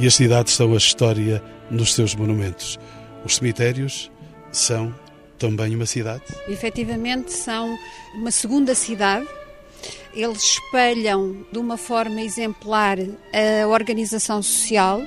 e 0.00 0.06
as 0.06 0.14
cidades 0.14 0.54
são 0.54 0.72
a 0.72 0.78
história 0.78 1.42
nos 1.70 1.94
seus 1.94 2.14
monumentos. 2.14 2.78
Os 3.22 3.36
cemitérios 3.36 4.10
são 4.50 4.94
também 5.38 5.76
uma 5.76 5.84
cidade? 5.84 6.22
Efetivamente, 6.48 7.30
são 7.34 7.78
uma 8.14 8.30
segunda 8.30 8.74
cidade. 8.74 9.28
Eles 10.14 10.42
espelham 10.42 11.44
de 11.52 11.58
uma 11.58 11.76
forma 11.76 12.22
exemplar 12.22 12.96
a 12.98 13.66
organização 13.68 14.42
social, 14.42 15.02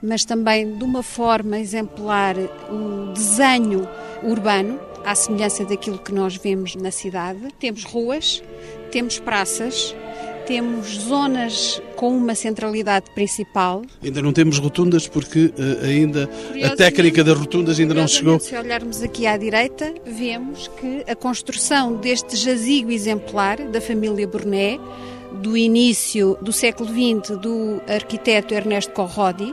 mas 0.00 0.24
também 0.24 0.78
de 0.78 0.84
uma 0.84 1.02
forma 1.02 1.58
exemplar 1.58 2.36
o 2.70 3.12
desenho 3.12 3.88
urbano, 4.22 4.80
à 5.04 5.16
semelhança 5.16 5.64
daquilo 5.64 5.98
que 5.98 6.12
nós 6.12 6.36
vemos 6.36 6.76
na 6.76 6.92
cidade. 6.92 7.40
Temos 7.58 7.82
ruas, 7.82 8.40
temos 8.92 9.18
praças, 9.18 9.96
temos 10.48 10.96
zonas 11.00 11.78
com 11.94 12.16
uma 12.16 12.34
centralidade 12.34 13.10
principal. 13.10 13.82
Ainda 14.02 14.22
não 14.22 14.32
temos 14.32 14.58
rotundas 14.58 15.06
porque 15.06 15.52
uh, 15.58 15.84
ainda 15.84 16.26
a 16.64 16.74
técnica 16.74 17.22
das 17.22 17.38
rotundas 17.38 17.78
ainda 17.78 17.92
não 17.92 18.08
chegou. 18.08 18.40
Se 18.40 18.56
olharmos 18.56 19.02
aqui 19.02 19.26
à 19.26 19.36
direita, 19.36 19.92
vemos 20.06 20.70
que 20.80 21.04
a 21.06 21.14
construção 21.14 21.96
deste 21.96 22.34
jazigo 22.34 22.90
exemplar 22.90 23.58
da 23.58 23.78
família 23.78 24.26
Burnet, 24.26 24.80
do 25.42 25.54
início 25.54 26.38
do 26.40 26.50
século 26.50 26.88
XX 26.88 27.36
do 27.36 27.82
arquiteto 27.86 28.54
Ernesto 28.54 28.92
Corrodi, 28.92 29.52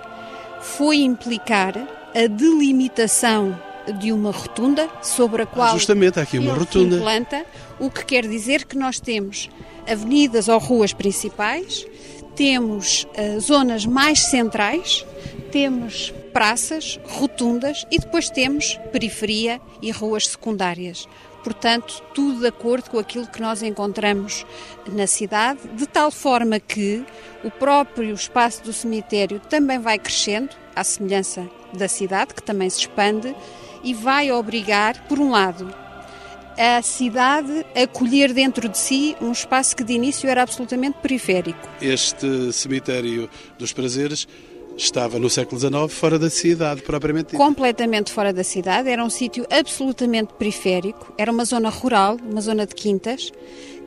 foi 0.61 0.99
implicar 0.99 1.75
a 2.15 2.25
delimitação 2.27 3.59
de 3.93 4.11
uma 4.11 4.31
rotunda 4.31 4.89
sobre 5.01 5.43
a 5.43 5.45
qual 5.45 5.69
ah, 5.69 5.73
justamente 5.73 6.19
aqui 6.19 6.37
uma 6.37 6.53
rotunda 6.53 6.97
implanta, 6.97 7.45
o 7.79 7.89
que 7.89 8.05
quer 8.05 8.27
dizer 8.27 8.65
que 8.65 8.77
nós 8.77 8.99
temos 8.99 9.49
avenidas 9.87 10.47
ou 10.47 10.57
ruas 10.57 10.93
principais, 10.93 11.85
temos 12.35 13.05
uh, 13.17 13.39
zonas 13.39 13.85
mais 13.85 14.19
centrais, 14.19 15.05
temos 15.51 16.13
praças, 16.33 16.99
rotundas 17.05 17.85
e 17.89 17.97
depois 17.97 18.29
temos 18.29 18.77
periferia 18.91 19.61
e 19.81 19.91
ruas 19.91 20.27
secundárias. 20.27 21.07
Portanto, 21.43 22.01
tudo 22.13 22.39
de 22.39 22.47
acordo 22.47 22.89
com 22.89 22.97
aquilo 22.97 23.27
que 23.27 23.39
nós 23.39 23.61
encontramos 23.61 24.43
na 24.91 25.05
cidade, 25.05 25.59
de 25.75 25.85
tal 25.85 26.09
forma 26.09 26.59
que 26.59 27.05
o 27.43 27.51
próprio 27.51 28.15
espaço 28.15 28.63
do 28.63 28.73
cemitério 28.73 29.39
também 29.39 29.77
vai 29.77 29.99
crescendo, 29.99 30.49
à 30.75 30.83
semelhança 30.83 31.47
da 31.71 31.87
cidade, 31.87 32.33
que 32.33 32.41
também 32.43 32.69
se 32.69 32.79
expande, 32.79 33.33
e 33.85 33.93
vai 33.93 34.31
obrigar, 34.31 35.07
por 35.07 35.19
um 35.19 35.29
lado, 35.29 35.73
a 36.57 36.81
cidade 36.81 37.65
acolher 37.75 38.33
dentro 38.33 38.67
de 38.67 38.77
si 38.77 39.15
um 39.21 39.31
espaço 39.31 39.75
que 39.75 39.83
de 39.83 39.93
início 39.93 40.27
era 40.27 40.41
absolutamente 40.41 40.97
periférico. 41.01 41.59
Este 41.79 42.51
cemitério 42.51 43.29
dos 43.59 43.71
prazeres 43.71 44.27
estava 44.75 45.19
no 45.19 45.29
século 45.29 45.59
XIX 45.59 45.93
fora 45.93 46.17
da 46.17 46.29
cidade, 46.29 46.81
propriamente 46.81 47.27
dita. 47.27 47.37
Completamente 47.37 48.11
fora 48.11 48.33
da 48.33 48.43
cidade, 48.43 48.89
era 48.89 49.03
um 49.03 49.09
sítio 49.09 49.45
absolutamente 49.49 50.33
periférico, 50.33 51.13
era 51.17 51.31
uma 51.31 51.45
zona 51.45 51.69
rural, 51.69 52.17
uma 52.23 52.41
zona 52.41 52.65
de 52.65 52.73
quintas, 52.73 53.31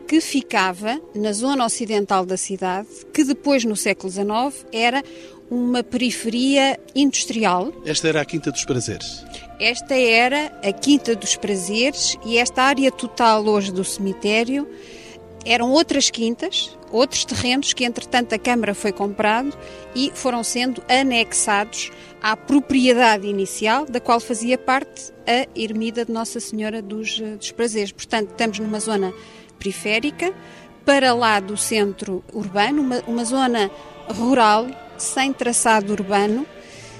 que 0.06 0.20
ficava 0.22 0.98
na 1.14 1.32
zona 1.32 1.66
ocidental 1.66 2.24
da 2.24 2.38
cidade, 2.38 2.88
que 3.12 3.24
depois, 3.24 3.64
no 3.64 3.76
século 3.76 4.10
XIX, 4.10 4.66
era 4.72 5.02
uma 5.50 5.82
periferia 5.82 6.78
industrial. 6.94 7.72
Esta 7.84 8.08
era 8.08 8.20
a 8.20 8.24
Quinta 8.24 8.50
dos 8.50 8.64
Prazeres. 8.64 9.24
Esta 9.60 9.94
era 9.94 10.52
a 10.62 10.72
Quinta 10.72 11.14
dos 11.14 11.36
Prazeres 11.36 12.16
e 12.24 12.38
esta 12.38 12.62
área 12.62 12.90
total 12.92 13.44
hoje 13.46 13.72
do 13.72 13.84
cemitério 13.84 14.68
eram 15.44 15.70
outras 15.70 16.10
quintas, 16.10 16.76
outros 16.90 17.24
terrenos 17.24 17.72
que 17.72 17.84
entretanto 17.84 18.34
a 18.34 18.38
Câmara 18.38 18.74
foi 18.74 18.92
comprado 18.92 19.56
e 19.94 20.12
foram 20.14 20.44
sendo 20.44 20.82
anexados 20.88 21.90
à 22.22 22.36
propriedade 22.36 23.26
inicial 23.26 23.86
da 23.86 24.00
qual 24.00 24.20
fazia 24.20 24.58
parte 24.58 25.12
a 25.26 25.46
ermida 25.58 26.04
de 26.04 26.12
Nossa 26.12 26.40
Senhora 26.40 26.82
dos, 26.82 27.20
eh, 27.20 27.36
dos 27.36 27.50
Prazeres. 27.50 27.92
Portanto, 27.92 28.30
estamos 28.30 28.58
numa 28.58 28.80
zona 28.80 29.12
periférica, 29.58 30.34
para 30.84 31.12
lá 31.12 31.38
do 31.38 31.56
centro 31.56 32.24
urbano, 32.32 32.80
uma, 32.80 33.02
uma 33.06 33.24
zona 33.24 33.70
rural 34.08 34.66
sem 34.98 35.32
traçado 35.32 35.92
urbano, 35.92 36.46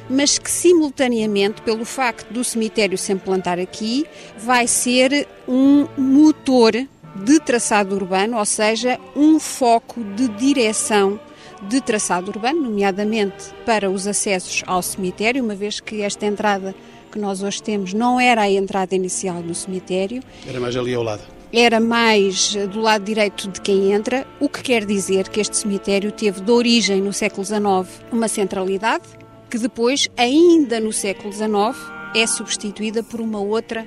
mas 0.09 0.39
que 0.39 0.51
simultaneamente, 0.51 1.61
pelo 1.63 1.85
facto 1.85 2.33
do 2.33 2.43
cemitério 2.43 2.97
se 2.97 3.13
implantar 3.13 3.59
aqui, 3.59 4.07
vai 4.39 4.67
ser 4.67 5.29
um 5.47 5.87
motor 5.97 6.73
de 7.15 7.41
traçado 7.41 7.95
urbano, 7.95 8.39
ou 8.39 8.45
seja, 8.45 8.99
um 9.15 9.39
foco 9.39 10.03
de 10.03 10.29
direção 10.29 11.21
de 11.63 11.81
traçado 11.81 12.31
urbano, 12.31 12.63
nomeadamente 12.63 13.53
para 13.67 13.91
os 13.91 14.07
acessos 14.07 14.63
ao 14.67 14.81
cemitério, 14.81 15.43
uma 15.43 15.55
vez 15.55 15.81
que 15.81 16.03
esta 16.03 16.25
entrada 16.25 16.75
que 17.11 17.19
nós 17.19 17.43
hoje 17.43 17.63
temos 17.63 17.93
não 17.93 18.21
era 18.21 18.43
a 18.43 18.51
entrada 18.51 18.95
inicial 18.95 19.43
do 19.43 19.55
cemitério. 19.55 20.23
Era 20.47 20.61
mais 20.61 20.77
ali 20.77 20.95
ao 20.95 21.03
lado 21.03 21.38
era 21.53 21.81
mais 21.81 22.55
do 22.73 22.81
lado 22.81 23.05
direito 23.05 23.49
de 23.49 23.61
quem 23.61 23.93
entra, 23.93 24.27
o 24.39 24.49
que 24.49 24.63
quer 24.63 24.85
dizer 24.85 25.29
que 25.29 25.41
este 25.41 25.57
cemitério 25.57 26.13
teve 26.13 26.41
de 26.41 26.51
origem 26.51 27.01
no 27.01 27.13
século 27.13 27.45
XIX 27.45 28.05
uma 28.13 28.29
centralidade, 28.29 29.05
que 29.49 29.59
depois, 29.59 30.09
ainda 30.17 30.79
no 30.79 30.93
século 30.93 31.33
XIX, 31.33 31.77
é 32.15 32.27
substituída 32.27 33.03
por 33.03 33.21
uma 33.21 33.41
outra 33.41 33.87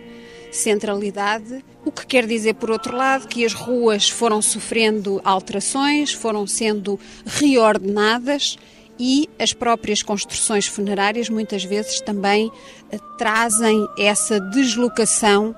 centralidade, 0.51 1.63
o 1.85 1.91
que 1.91 2.05
quer 2.05 2.25
dizer, 2.25 2.55
por 2.55 2.71
outro 2.71 2.95
lado, 2.95 3.27
que 3.27 3.45
as 3.45 3.53
ruas 3.53 4.09
foram 4.09 4.41
sofrendo 4.41 5.21
alterações, 5.23 6.13
foram 6.13 6.45
sendo 6.45 6.99
reordenadas 7.25 8.57
e 8.99 9.29
as 9.39 9.53
próprias 9.53 10.03
construções 10.03 10.67
funerárias 10.67 11.29
muitas 11.29 11.63
vezes 11.63 12.01
também 12.01 12.51
eh, 12.91 12.99
trazem 13.17 13.87
essa 13.97 14.39
deslocação, 14.39 15.55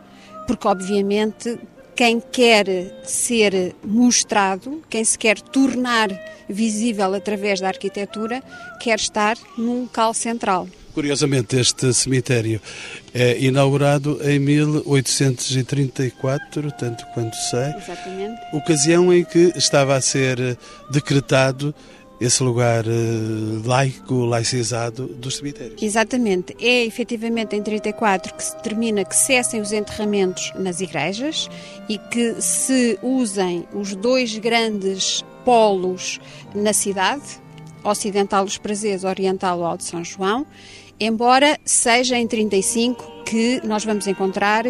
porque 0.47 0.67
obviamente 0.67 1.59
quem 1.95 2.19
quer 2.19 2.65
ser 3.03 3.75
mostrado, 3.83 4.81
quem 4.89 5.03
se 5.03 5.17
quer 5.17 5.39
tornar 5.39 6.09
visível 6.49 7.13
através 7.13 7.59
da 7.59 7.67
arquitetura, 7.67 8.41
quer 8.79 8.97
estar 8.99 9.37
num 9.57 9.81
local 9.81 10.13
central. 10.13 10.67
Curiosamente, 10.93 11.57
este 11.57 11.91
cemitério 11.91 12.61
é 13.13 13.37
inaugurado 13.39 14.19
em 14.23 14.37
1834, 14.37 16.71
tanto 16.73 17.03
quanto 17.13 17.35
sei. 17.35 17.73
Exatamente. 17.75 18.39
Ocasião 18.53 19.11
em 19.11 19.23
que 19.23 19.51
estava 19.55 19.95
a 19.95 20.01
ser 20.01 20.55
decretado 20.91 21.73
esse 22.19 22.43
lugar 22.43 22.85
uh, 22.85 23.67
laico, 23.67 24.25
laicizado 24.25 25.07
dos 25.07 25.37
cemitérios. 25.37 25.81
Exatamente. 25.81 26.55
É 26.59 26.85
efetivamente 26.85 27.55
em 27.55 27.61
34 27.61 28.33
que 28.33 28.43
se 28.43 28.55
determina 28.55 29.03
que 29.03 29.15
cessem 29.15 29.59
os 29.59 29.71
enterramentos 29.71 30.51
nas 30.55 30.79
igrejas 30.79 31.49
e 31.89 31.97
que 31.97 32.41
se 32.41 32.97
usem 33.01 33.67
os 33.73 33.95
dois 33.95 34.37
grandes 34.37 35.23
polos 35.43 36.19
na 36.55 36.71
cidade, 36.71 37.23
ocidental 37.83 38.45
dos 38.45 38.57
Prazeres, 38.57 39.03
oriental 39.03 39.59
o 39.59 39.65
Alto 39.65 39.83
São 39.83 40.03
João, 40.03 40.45
embora 41.05 41.59
seja 41.65 42.17
em 42.17 42.27
35 42.27 43.13
que 43.25 43.61
nós 43.65 43.83
vamos 43.83 44.05
encontrar 44.05 44.65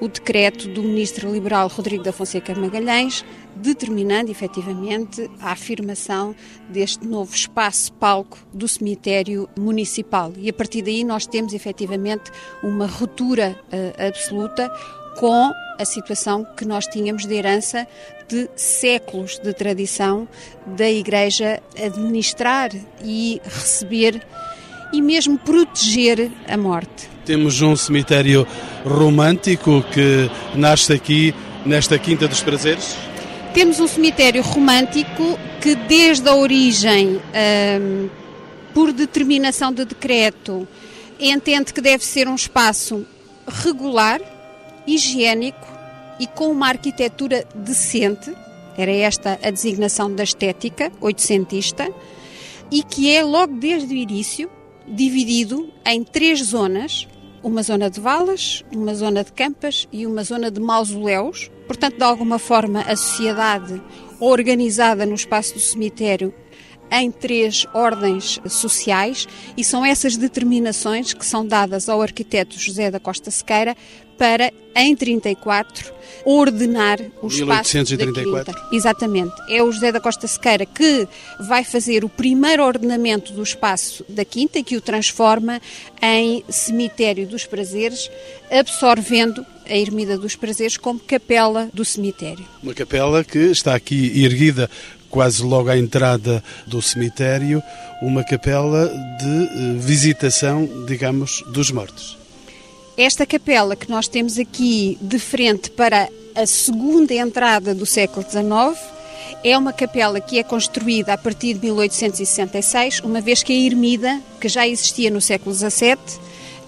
o 0.00 0.08
decreto 0.08 0.68
do 0.68 0.82
ministro 0.82 1.32
liberal 1.32 1.68
Rodrigo 1.68 2.02
da 2.02 2.12
Fonseca 2.12 2.54
Magalhães, 2.54 3.24
determinando 3.54 4.30
efetivamente 4.30 5.30
a 5.40 5.52
afirmação 5.52 6.34
deste 6.68 7.06
novo 7.06 7.34
espaço-palco 7.34 8.38
do 8.52 8.66
cemitério 8.66 9.48
municipal. 9.58 10.32
E 10.36 10.48
a 10.48 10.52
partir 10.52 10.82
daí 10.82 11.04
nós 11.04 11.26
temos 11.26 11.52
efetivamente 11.52 12.30
uma 12.62 12.86
ruptura 12.86 13.58
uh, 13.72 14.08
absoluta 14.08 14.70
com 15.18 15.52
a 15.78 15.84
situação 15.84 16.44
que 16.56 16.64
nós 16.64 16.86
tínhamos 16.86 17.26
de 17.26 17.34
herança 17.34 17.86
de 18.28 18.48
séculos 18.56 19.38
de 19.38 19.52
tradição 19.52 20.28
da 20.66 20.88
Igreja 20.88 21.62
administrar 21.76 22.70
e 23.02 23.40
receber 23.44 24.24
e 24.92 25.02
mesmo 25.02 25.38
proteger 25.38 26.30
a 26.48 26.56
morte. 26.56 27.08
Temos 27.24 27.60
um 27.60 27.76
cemitério 27.76 28.46
romântico 28.84 29.82
que 29.92 30.30
nasce 30.54 30.92
aqui 30.92 31.34
nesta 31.64 31.98
Quinta 31.98 32.26
dos 32.26 32.40
Prazeres? 32.40 32.96
Temos 33.52 33.80
um 33.80 33.86
cemitério 33.86 34.42
romântico 34.42 35.38
que, 35.60 35.74
desde 35.74 36.28
a 36.28 36.34
origem, 36.34 37.20
hum, 37.80 38.08
por 38.72 38.92
determinação 38.92 39.72
de 39.72 39.84
decreto, 39.84 40.66
entende 41.18 41.72
que 41.72 41.80
deve 41.80 42.04
ser 42.04 42.28
um 42.28 42.34
espaço 42.34 43.04
regular, 43.46 44.20
higiênico 44.86 45.66
e 46.18 46.26
com 46.26 46.50
uma 46.50 46.68
arquitetura 46.68 47.46
decente. 47.54 48.32
Era 48.76 48.92
esta 48.92 49.38
a 49.42 49.50
designação 49.50 50.14
da 50.14 50.22
estética 50.22 50.92
oitocentista 51.00 51.92
e 52.70 52.82
que 52.82 53.10
é, 53.14 53.24
logo 53.24 53.54
desde 53.54 53.92
o 53.92 53.96
início, 53.96 54.48
dividido 54.90 55.72
em 55.86 56.02
três 56.02 56.42
zonas: 56.42 57.06
uma 57.42 57.62
zona 57.62 57.90
de 57.90 58.00
valas, 58.00 58.64
uma 58.72 58.94
zona 58.94 59.24
de 59.24 59.32
campas 59.32 59.88
e 59.92 60.06
uma 60.06 60.24
zona 60.24 60.50
de 60.50 60.60
mausoléus. 60.60 61.50
Portanto, 61.66 61.96
de 61.96 62.04
alguma 62.04 62.38
forma, 62.38 62.80
a 62.80 62.96
sociedade 62.96 63.80
organizada 64.20 65.04
no 65.06 65.14
espaço 65.14 65.54
do 65.54 65.60
cemitério 65.60 66.34
em 66.90 67.10
três 67.10 67.66
ordens 67.74 68.40
sociais 68.48 69.28
e 69.56 69.62
são 69.62 69.84
essas 69.84 70.16
determinações 70.16 71.12
que 71.12 71.24
são 71.24 71.46
dadas 71.46 71.88
ao 71.88 72.00
arquiteto 72.00 72.58
José 72.58 72.90
da 72.90 72.98
Costa 72.98 73.30
Sequeira 73.30 73.76
para, 74.18 74.52
em 74.74 74.94
34, 74.96 75.92
ordenar 76.24 77.00
o 77.22 77.28
espaço 77.28 77.76
1834. 77.76 78.44
da 78.44 78.52
Quinta. 78.52 78.74
Exatamente. 78.74 79.34
É 79.48 79.62
o 79.62 79.72
José 79.72 79.92
da 79.92 80.00
Costa 80.00 80.26
Sequeira 80.26 80.66
que 80.66 81.08
vai 81.48 81.64
fazer 81.64 82.04
o 82.04 82.08
primeiro 82.08 82.64
ordenamento 82.64 83.32
do 83.32 83.42
espaço 83.42 84.04
da 84.08 84.24
Quinta 84.24 84.62
que 84.62 84.76
o 84.76 84.80
transforma 84.80 85.60
em 86.02 86.44
cemitério 86.48 87.26
dos 87.26 87.46
prazeres, 87.46 88.10
absorvendo 88.50 89.46
a 89.66 89.76
Ermida 89.76 90.16
dos 90.16 90.34
Prazeres 90.34 90.76
como 90.76 90.98
capela 90.98 91.68
do 91.72 91.84
cemitério. 91.84 92.44
Uma 92.62 92.74
capela 92.74 93.22
que 93.22 93.38
está 93.38 93.74
aqui 93.74 94.24
erguida 94.24 94.68
quase 95.10 95.42
logo 95.42 95.68
à 95.68 95.76
entrada 95.76 96.42
do 96.66 96.80
cemitério, 96.82 97.62
uma 98.02 98.24
capela 98.24 98.88
de 98.88 99.44
eh, 99.44 99.74
visitação, 99.78 100.68
digamos, 100.86 101.42
dos 101.52 101.70
mortos. 101.70 102.18
Esta 102.98 103.24
capela 103.24 103.76
que 103.76 103.88
nós 103.88 104.08
temos 104.08 104.40
aqui 104.40 104.98
de 105.00 105.20
frente 105.20 105.70
para 105.70 106.08
a 106.34 106.44
segunda 106.44 107.14
entrada 107.14 107.72
do 107.72 107.86
século 107.86 108.26
XIX 108.28 108.76
é 109.44 109.56
uma 109.56 109.72
capela 109.72 110.20
que 110.20 110.36
é 110.36 110.42
construída 110.42 111.12
a 111.12 111.16
partir 111.16 111.54
de 111.54 111.60
1866, 111.60 112.98
uma 113.04 113.20
vez 113.20 113.44
que 113.44 113.52
a 113.52 113.66
ermida, 113.66 114.20
que 114.40 114.48
já 114.48 114.66
existia 114.66 115.12
no 115.12 115.20
século 115.20 115.54
XVII, 115.54 115.96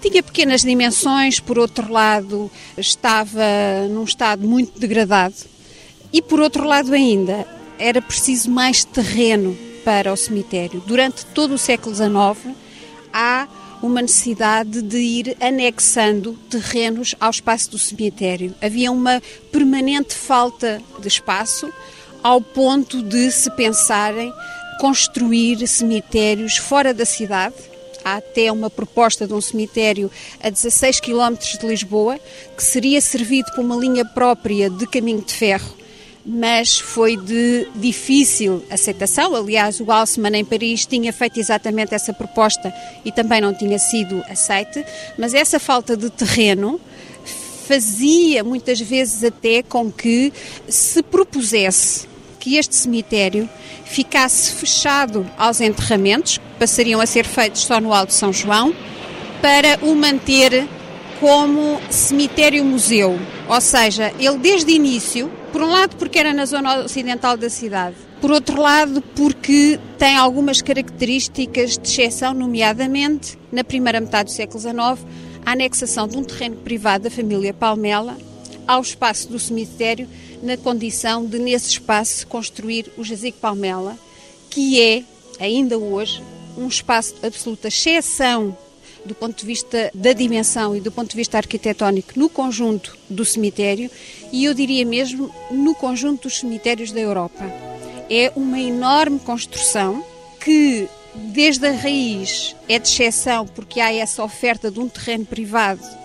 tinha 0.01 0.23
pequenas 0.23 0.61
dimensões, 0.61 1.41
por 1.41 1.59
outro 1.59 1.91
lado 1.91 2.49
estava 2.77 3.43
num 3.89 4.05
estado 4.05 4.47
muito 4.47 4.79
degradado 4.79 5.35
e 6.13 6.21
por 6.21 6.39
outro 6.39 6.63
lado 6.63 6.93
ainda 6.93 7.45
era 7.77 8.01
preciso 8.01 8.49
mais 8.49 8.85
terreno 8.85 9.53
para 9.83 10.13
o 10.13 10.15
cemitério. 10.15 10.81
Durante 10.87 11.25
todo 11.25 11.55
o 11.55 11.57
século 11.57 11.93
XIX 11.93 12.55
há 13.11 13.49
uma 13.81 14.01
necessidade 14.01 14.81
de 14.81 14.97
ir 14.97 15.37
anexando 15.39 16.33
terrenos 16.49 17.15
ao 17.19 17.29
espaço 17.29 17.71
do 17.71 17.79
cemitério. 17.79 18.53
Havia 18.61 18.91
uma 18.91 19.21
permanente 19.51 20.13
falta 20.13 20.81
de 20.99 21.07
espaço, 21.07 21.71
ao 22.23 22.39
ponto 22.39 23.01
de 23.01 23.31
se 23.31 23.49
pensarem 23.51 24.31
construir 24.79 25.67
cemitérios 25.67 26.57
fora 26.57 26.93
da 26.93 27.05
cidade. 27.05 27.55
Há 28.03 28.15
até 28.15 28.51
uma 28.51 28.69
proposta 28.69 29.27
de 29.27 29.33
um 29.33 29.41
cemitério 29.41 30.09
a 30.41 30.49
16 30.49 30.99
km 30.99 31.35
de 31.59 31.67
Lisboa, 31.67 32.19
que 32.55 32.63
seria 32.63 33.01
servido 33.01 33.51
por 33.51 33.63
uma 33.63 33.75
linha 33.75 34.05
própria 34.05 34.69
de 34.69 34.87
caminho 34.87 35.21
de 35.21 35.33
ferro 35.33 35.80
mas 36.25 36.79
foi 36.79 37.17
de 37.17 37.67
difícil 37.75 38.63
aceitação. 38.69 39.35
Aliás, 39.35 39.79
o 39.79 39.91
Alceman 39.91 40.37
em 40.37 40.45
Paris 40.45 40.85
tinha 40.85 41.11
feito 41.11 41.39
exatamente 41.39 41.93
essa 41.93 42.13
proposta 42.13 42.73
e 43.03 43.11
também 43.11 43.41
não 43.41 43.53
tinha 43.53 43.79
sido 43.79 44.23
aceite, 44.29 44.85
mas 45.17 45.33
essa 45.33 45.59
falta 45.59 45.97
de 45.97 46.09
terreno 46.09 46.79
fazia 47.67 48.43
muitas 48.43 48.79
vezes 48.81 49.23
até 49.23 49.63
com 49.63 49.91
que 49.91 50.33
se 50.67 51.01
propusesse 51.01 52.07
que 52.39 52.57
este 52.57 52.75
cemitério 52.75 53.49
ficasse 53.85 54.53
fechado 54.53 55.29
aos 55.37 55.61
enterramentos, 55.61 56.37
que 56.37 56.59
passariam 56.59 56.99
a 56.99 57.05
ser 57.05 57.25
feitos 57.25 57.61
só 57.61 57.79
no 57.79 57.93
Alto 57.93 58.13
São 58.13 58.33
João, 58.33 58.73
para 59.41 59.79
o 59.83 59.95
manter 59.95 60.67
como 61.21 61.79
cemitério-museu. 61.91 63.17
Ou 63.47 63.61
seja, 63.61 64.11
ele 64.19 64.39
desde 64.39 64.71
o 64.71 64.75
início 64.75 65.31
por 65.53 65.61
um 65.61 65.67
lado, 65.67 65.95
porque 65.97 66.17
era 66.17 66.33
na 66.33 66.45
zona 66.45 66.79
ocidental 66.79 67.37
da 67.37 67.49
cidade. 67.49 67.95
Por 68.19 68.31
outro 68.31 68.59
lado, 68.59 69.01
porque 69.15 69.79
tem 69.99 70.17
algumas 70.17 70.61
características 70.61 71.77
de 71.77 71.87
exceção, 71.87 72.33
nomeadamente, 72.33 73.37
na 73.51 73.63
primeira 73.63 74.01
metade 74.01 74.31
do 74.31 74.35
século 74.35 74.59
XIX, 74.59 74.75
a 75.45 75.51
anexação 75.51 76.07
de 76.07 76.17
um 76.17 76.23
terreno 76.23 76.55
privado 76.55 77.03
da 77.03 77.11
família 77.11 77.53
Palmela 77.53 78.17
ao 78.67 78.81
espaço 78.81 79.29
do 79.29 79.37
cemitério, 79.37 80.07
na 80.41 80.57
condição 80.57 81.25
de, 81.25 81.37
nesse 81.37 81.69
espaço, 81.69 82.25
construir 82.25 82.91
o 82.97 83.03
Jazigo 83.03 83.37
Palmela, 83.37 83.95
que 84.49 84.81
é, 84.81 85.03
ainda 85.39 85.77
hoje, 85.77 86.23
um 86.57 86.67
espaço 86.67 87.13
de 87.19 87.27
absoluta 87.27 87.67
exceção 87.67 88.55
do 89.05 89.15
ponto 89.15 89.37
de 89.37 89.45
vista 89.45 89.91
da 89.93 90.13
dimensão 90.13 90.75
e 90.75 90.79
do 90.79 90.91
ponto 90.91 91.11
de 91.11 91.17
vista 91.17 91.37
arquitetónico 91.37 92.11
no 92.15 92.29
conjunto 92.29 92.97
do 93.09 93.25
cemitério 93.25 93.89
e 94.31 94.45
eu 94.45 94.53
diria 94.53 94.85
mesmo 94.85 95.33
no 95.49 95.73
conjunto 95.75 96.23
dos 96.23 96.39
cemitérios 96.39 96.91
da 96.91 96.99
Europa. 96.99 97.43
É 98.09 98.31
uma 98.35 98.59
enorme 98.59 99.19
construção 99.19 100.03
que 100.39 100.87
desde 101.15 101.67
a 101.67 101.71
raiz 101.71 102.55
é 102.67 102.79
de 102.79 102.87
exceção 102.87 103.45
porque 103.47 103.79
há 103.79 103.93
essa 103.93 104.23
oferta 104.23 104.71
de 104.71 104.79
um 104.79 104.87
terreno 104.87 105.25
privado 105.25 106.01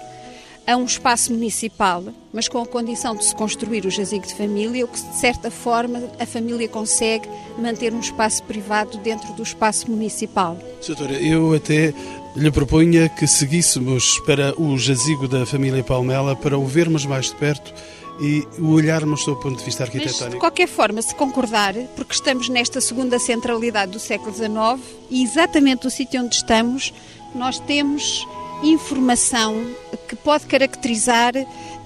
a 0.67 0.77
um 0.77 0.85
espaço 0.85 1.33
municipal, 1.33 2.03
mas 2.33 2.49
com 2.49 2.61
a 2.61 2.67
condição 2.67 3.15
de 3.15 3.25
se 3.25 3.35
construir 3.35 3.87
o 3.87 3.91
jazigo 3.91 4.27
de 4.27 4.35
família, 4.35 4.85
o 4.85 4.89
que 4.89 5.01
de 5.01 5.17
certa 5.17 5.49
forma 5.49 6.11
a 6.19 6.27
família 6.27 6.69
consegue 6.69 7.29
manter 7.57 7.95
um 7.95 8.01
espaço 8.01 8.43
privado 8.43 8.99
dentro 8.99 9.33
do 9.35 9.45
espaço 9.45 9.89
municipal. 9.89 10.59
Doutora, 10.85 11.15
eu 11.15 11.55
até 11.55 11.95
lhe 12.37 12.51
propunha 12.51 13.09
que 13.09 13.27
seguíssemos 13.27 14.19
para 14.21 14.55
o 14.61 14.77
jazigo 14.79 15.27
da 15.27 15.47
família 15.47 15.83
Palmela 15.83 16.37
para 16.37 16.59
o 16.59 16.67
vermos 16.67 17.07
mais 17.07 17.27
de 17.27 17.37
perto 17.37 17.73
e 18.21 18.47
o 18.59 18.73
olharmos 18.73 19.25
do 19.25 19.35
ponto 19.37 19.59
de 19.59 19.65
vista 19.65 19.85
arquitetónico. 19.85 20.25
Mas, 20.25 20.33
de 20.35 20.39
qualquer 20.39 20.69
forma, 20.69 21.01
se 21.01 21.15
concordar, 21.15 21.75
porque 21.97 22.13
estamos 22.13 22.49
nesta 22.49 22.81
segunda 22.81 23.19
centralidade 23.19 23.93
do 23.93 23.99
século 23.99 24.35
XIX 24.35 24.81
e 25.11 25.23
exatamente 25.23 25.87
o 25.87 25.91
sítio 25.91 26.23
onde 26.23 26.37
estamos, 26.37 26.93
nós 27.35 27.59
temos 27.61 28.27
informação 28.63 29.67
que 30.07 30.17
pode 30.17 30.47
caracterizar 30.47 31.33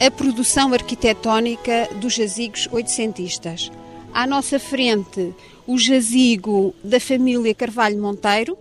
a 0.01 0.11
produção 0.11 0.73
arquitetónica 0.73 1.89
dos 2.01 2.15
jazigos 2.15 2.69
oitocentistas. 2.73 3.71
À 4.13 4.27
nossa 4.27 4.59
frente, 4.59 5.33
o 5.67 5.79
jazigo 5.79 6.75
da 6.83 6.99
família 6.99 7.55
Carvalho 7.55 8.01
Monteiro, 8.01 8.59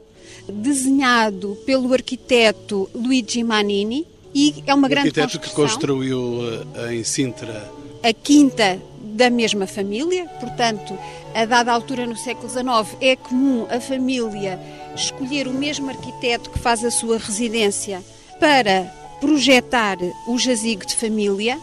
desenhado 0.52 1.58
pelo 1.66 1.94
arquiteto 1.94 2.90
Luigi 2.94 3.44
Manini, 3.44 4.06
e 4.34 4.64
é 4.68 4.74
uma 4.74 4.88
o 4.88 4.90
grande 4.90 5.10
arquiteto 5.10 5.40
que 5.40 5.50
construiu 5.56 6.40
eh, 6.76 6.96
em 6.96 7.04
Sintra 7.04 7.80
a 8.04 8.14
quinta 8.14 8.82
da 9.02 9.30
mesma 9.30 9.68
família, 9.68 10.26
portanto, 10.40 10.98
a 11.34 11.46
dada 11.46 11.72
altura 11.72 12.06
no 12.06 12.16
século 12.16 12.50
XIX, 12.50 12.98
é 13.02 13.16
comum 13.16 13.68
a 13.70 13.80
família 13.80 14.60
escolher 14.96 15.48
o 15.48 15.54
mesmo 15.54 15.90
arquiteto 15.90 16.50
que 16.50 16.60
faz 16.60 16.84
a 16.84 16.92
sua 16.92 17.18
residência 17.18 18.02
para 18.40 18.84
projetar 19.20 19.98
o 20.28 20.38
jazigo 20.38 20.86
de 20.86 20.96
família. 20.96 21.60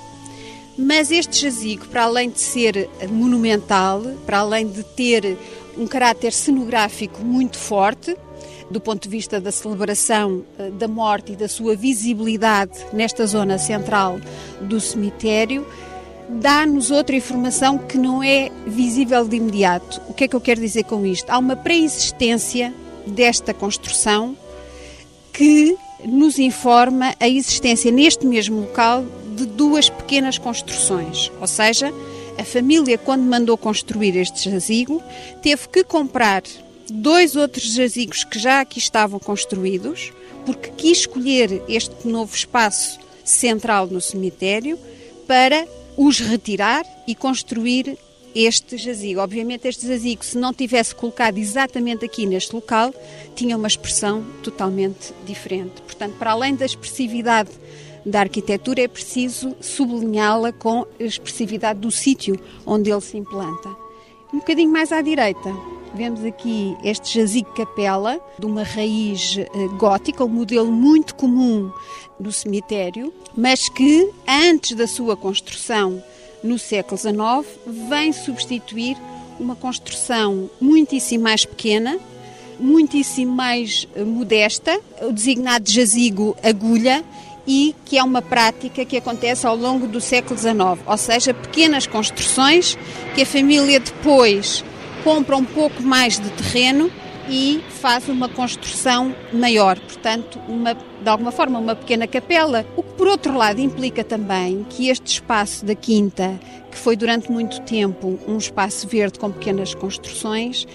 Mas 0.78 1.10
este 1.10 1.40
jazigo, 1.40 1.86
para 1.86 2.04
além 2.04 2.28
de 2.28 2.38
ser 2.38 2.90
monumental, 3.08 4.02
para 4.26 4.40
além 4.40 4.68
de 4.68 4.82
ter 4.82 5.38
um 5.78 5.86
caráter 5.86 6.32
cenográfico 6.32 7.22
muito 7.22 7.58
forte, 7.58 8.14
do 8.70 8.80
ponto 8.80 9.02
de 9.02 9.08
vista 9.08 9.40
da 9.40 9.52
celebração 9.52 10.44
eh, 10.58 10.70
da 10.70 10.88
morte 10.88 11.32
e 11.32 11.36
da 11.36 11.48
sua 11.48 11.76
visibilidade 11.76 12.78
nesta 12.92 13.26
zona 13.26 13.58
central 13.58 14.18
do 14.60 14.80
cemitério, 14.80 15.66
dá-nos 16.28 16.90
outra 16.90 17.14
informação 17.14 17.78
que 17.78 17.96
não 17.96 18.22
é 18.22 18.50
visível 18.66 19.26
de 19.26 19.36
imediato. 19.36 20.00
O 20.08 20.14
que 20.14 20.24
é 20.24 20.28
que 20.28 20.34
eu 20.34 20.40
quero 20.40 20.60
dizer 20.60 20.84
com 20.84 21.06
isto? 21.06 21.30
Há 21.30 21.38
uma 21.38 21.56
pré-existência 21.56 22.74
desta 23.06 23.54
construção 23.54 24.36
que 25.32 25.76
nos 26.04 26.38
informa 26.38 27.14
a 27.20 27.28
existência 27.28 27.90
neste 27.90 28.26
mesmo 28.26 28.60
local 28.60 29.04
de 29.36 29.46
duas 29.46 29.88
pequenas 29.88 30.38
construções, 30.38 31.30
ou 31.40 31.46
seja, 31.46 31.92
a 32.38 32.44
família, 32.44 32.98
quando 32.98 33.22
mandou 33.22 33.56
construir 33.56 34.16
este 34.16 34.50
jazigo, 34.50 35.02
teve 35.42 35.68
que 35.68 35.84
comprar 35.84 36.42
dois 36.90 37.36
outros 37.36 37.74
jazigos 37.74 38.24
que 38.24 38.38
já 38.38 38.60
aqui 38.60 38.78
estavam 38.78 39.18
construídos, 39.18 40.12
porque 40.44 40.70
quis 40.70 40.98
escolher 40.98 41.62
este 41.68 42.06
novo 42.06 42.34
espaço 42.34 42.98
central 43.24 43.86
no 43.88 44.00
cemitério 44.00 44.78
para 45.26 45.66
os 45.96 46.20
retirar 46.20 46.84
e 47.06 47.14
construir 47.14 47.98
este 48.34 48.76
jazigo. 48.76 49.20
Obviamente, 49.20 49.66
este 49.66 49.86
jazigo, 49.88 50.24
se 50.24 50.36
não 50.36 50.52
tivesse 50.52 50.94
colocado 50.94 51.38
exatamente 51.38 52.04
aqui 52.04 52.26
neste 52.26 52.54
local, 52.54 52.94
tinha 53.34 53.56
uma 53.56 53.66
expressão 53.66 54.24
totalmente 54.42 55.14
diferente. 55.26 55.80
Portanto, 55.82 56.16
para 56.18 56.32
além 56.32 56.54
da 56.54 56.66
expressividade 56.66 57.50
da 58.04 58.20
arquitetura, 58.20 58.82
é 58.82 58.88
preciso 58.88 59.56
sublinhá-la 59.60 60.52
com 60.52 60.86
a 61.00 61.02
expressividade 61.02 61.80
do 61.80 61.90
sítio 61.90 62.38
onde 62.66 62.90
ele 62.90 63.00
se 63.00 63.16
implanta. 63.16 63.70
Um 64.32 64.38
bocadinho 64.38 64.70
mais 64.70 64.92
à 64.92 65.00
direita, 65.00 65.50
vemos 65.96 66.22
aqui 66.24 66.76
este 66.84 67.18
jazigo 67.18 67.50
capela, 67.54 68.20
de 68.38 68.44
uma 68.44 68.62
raiz 68.62 69.38
eh, 69.38 69.46
gótica, 69.78 70.22
um 70.24 70.28
modelo 70.28 70.70
muito 70.70 71.14
comum 71.14 71.72
no 72.20 72.30
cemitério, 72.30 73.12
mas 73.34 73.68
que, 73.70 74.10
antes 74.28 74.76
da 74.76 74.86
sua 74.86 75.16
construção 75.16 76.02
no 76.44 76.58
século 76.58 76.98
XIX, 76.98 77.58
vem 77.88 78.12
substituir 78.12 78.96
uma 79.40 79.56
construção 79.56 80.50
muitíssimo 80.60 81.24
mais 81.24 81.46
pequena, 81.46 81.98
muitíssimo 82.60 83.32
mais 83.32 83.88
eh, 83.96 84.04
modesta, 84.04 84.78
o 85.00 85.10
designado 85.12 85.70
jazigo 85.70 86.36
agulha, 86.42 87.02
e 87.46 87.74
que 87.84 87.96
é 87.96 88.02
uma 88.02 88.20
prática 88.20 88.84
que 88.84 88.96
acontece 88.96 89.46
ao 89.46 89.56
longo 89.56 89.86
do 89.86 90.00
século 90.00 90.38
XIX, 90.38 90.58
ou 90.84 90.96
seja, 90.96 91.32
pequenas 91.32 91.86
construções 91.86 92.76
que 93.14 93.22
a 93.22 93.26
família 93.26 93.78
depois 93.78 94.64
compra 95.06 95.36
um 95.36 95.44
pouco 95.44 95.84
mais 95.84 96.18
de 96.18 96.28
terreno 96.30 96.90
e 97.28 97.62
faz 97.80 98.08
uma 98.08 98.28
construção 98.28 99.14
maior, 99.32 99.78
portanto, 99.78 100.40
uma, 100.48 100.74
de 100.74 101.08
alguma 101.08 101.30
forma, 101.30 101.60
uma 101.60 101.76
pequena 101.76 102.08
capela. 102.08 102.66
O 102.76 102.82
que, 102.82 102.92
por 102.94 103.06
outro 103.06 103.32
lado, 103.36 103.60
implica 103.60 104.02
também 104.02 104.66
que 104.68 104.88
este 104.88 105.06
espaço 105.06 105.64
da 105.64 105.76
quinta, 105.76 106.40
que 106.72 106.76
foi 106.76 106.96
durante 106.96 107.30
muito 107.30 107.60
tempo 107.60 108.18
um 108.26 108.36
espaço 108.36 108.88
verde 108.88 109.16
com 109.20 109.30
pequenas 109.30 109.76
construções, 109.76 110.66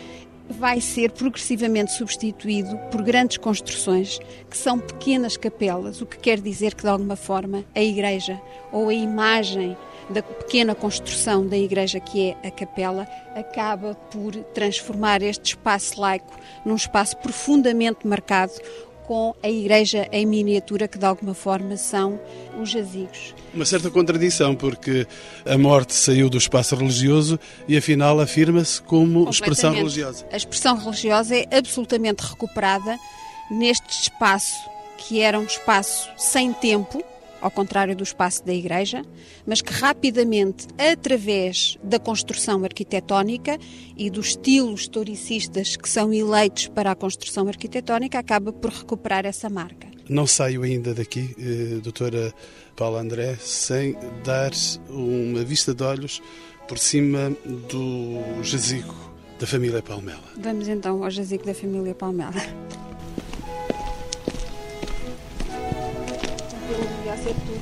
vai 0.49 0.79
ser 0.79 1.11
progressivamente 1.11 1.91
substituído 1.91 2.77
por 2.89 3.01
grandes 3.01 3.35
construções 3.35 4.17
que 4.49 4.57
são 4.57 4.79
pequenas 4.79 5.35
capelas, 5.35 6.01
o 6.01 6.05
que 6.05 6.17
quer 6.17 6.39
dizer 6.39 6.73
que, 6.73 6.83
de 6.83 6.89
alguma 6.89 7.17
forma, 7.17 7.65
a 7.75 7.81
igreja 7.81 8.39
ou 8.71 8.87
a 8.87 8.93
imagem 8.93 9.75
da 10.09 10.21
pequena 10.21 10.75
construção 10.75 11.45
da 11.45 11.57
igreja 11.57 11.99
que 11.99 12.29
é 12.29 12.47
a 12.47 12.51
capela 12.51 13.07
acaba 13.35 13.95
por 14.11 14.35
transformar 14.53 15.21
este 15.21 15.51
espaço 15.51 15.99
laico 15.99 16.33
num 16.65 16.75
espaço 16.75 17.15
profundamente 17.17 18.05
marcado 18.05 18.53
com 19.11 19.35
a 19.43 19.49
igreja 19.49 20.07
em 20.11 20.25
miniatura 20.25 20.87
que 20.87 20.97
de 20.97 21.05
alguma 21.05 21.33
forma 21.33 21.75
são 21.75 22.19
os 22.61 22.69
jazigos. 22.69 23.35
Uma 23.53 23.65
certa 23.65 23.89
contradição, 23.89 24.55
porque 24.55 25.05
a 25.45 25.57
morte 25.57 25.93
saiu 25.93 26.29
do 26.29 26.37
espaço 26.37 26.75
religioso 26.75 27.37
e 27.67 27.75
afinal 27.75 28.19
afirma-se 28.21 28.81
como 28.81 29.29
expressão 29.29 29.73
religiosa. 29.73 30.25
A 30.31 30.37
expressão 30.37 30.77
religiosa 30.77 31.35
é 31.35 31.47
absolutamente 31.51 32.23
recuperada 32.23 32.97
neste 33.49 34.03
espaço 34.03 34.55
que 34.97 35.19
era 35.19 35.37
um 35.37 35.43
espaço 35.43 36.09
sem 36.15 36.53
tempo, 36.53 37.03
ao 37.41 37.51
contrário 37.51 37.95
do 37.95 38.03
espaço 38.03 38.45
da 38.45 38.53
igreja, 38.53 39.03
mas 39.45 39.61
que 39.61 39.73
rapidamente, 39.73 40.67
através 40.77 41.77
da 41.83 41.99
construção 41.99 42.63
arquitetónica 42.63 43.57
e 43.97 44.09
dos 44.09 44.27
estilos 44.27 44.81
historicistas 44.81 45.75
que 45.75 45.89
são 45.89 46.13
eleitos 46.13 46.67
para 46.67 46.91
a 46.91 46.95
construção 46.95 47.47
arquitetónica, 47.47 48.19
acaba 48.19 48.53
por 48.53 48.71
recuperar 48.71 49.25
essa 49.25 49.49
marca. 49.49 49.87
Não 50.09 50.27
saio 50.27 50.63
ainda 50.63 50.93
daqui, 50.93 51.35
eh, 51.39 51.79
doutora 51.81 52.33
Paula 52.75 52.99
André, 52.99 53.37
sem 53.39 53.95
dar 54.23 54.51
uma 54.89 55.43
vista 55.43 55.73
de 55.73 55.83
olhos 55.83 56.21
por 56.67 56.77
cima 56.77 57.35
do 57.69 58.43
jazigo 58.43 58.95
da 59.39 59.47
família 59.47 59.81
Palmela. 59.81 60.21
Vamos 60.37 60.67
então 60.67 61.03
ao 61.03 61.09
jazigo 61.09 61.45
da 61.45 61.53
família 61.53 61.95
Palmela. 61.95 62.33
Ser 67.23 67.33
tudo 67.33 67.61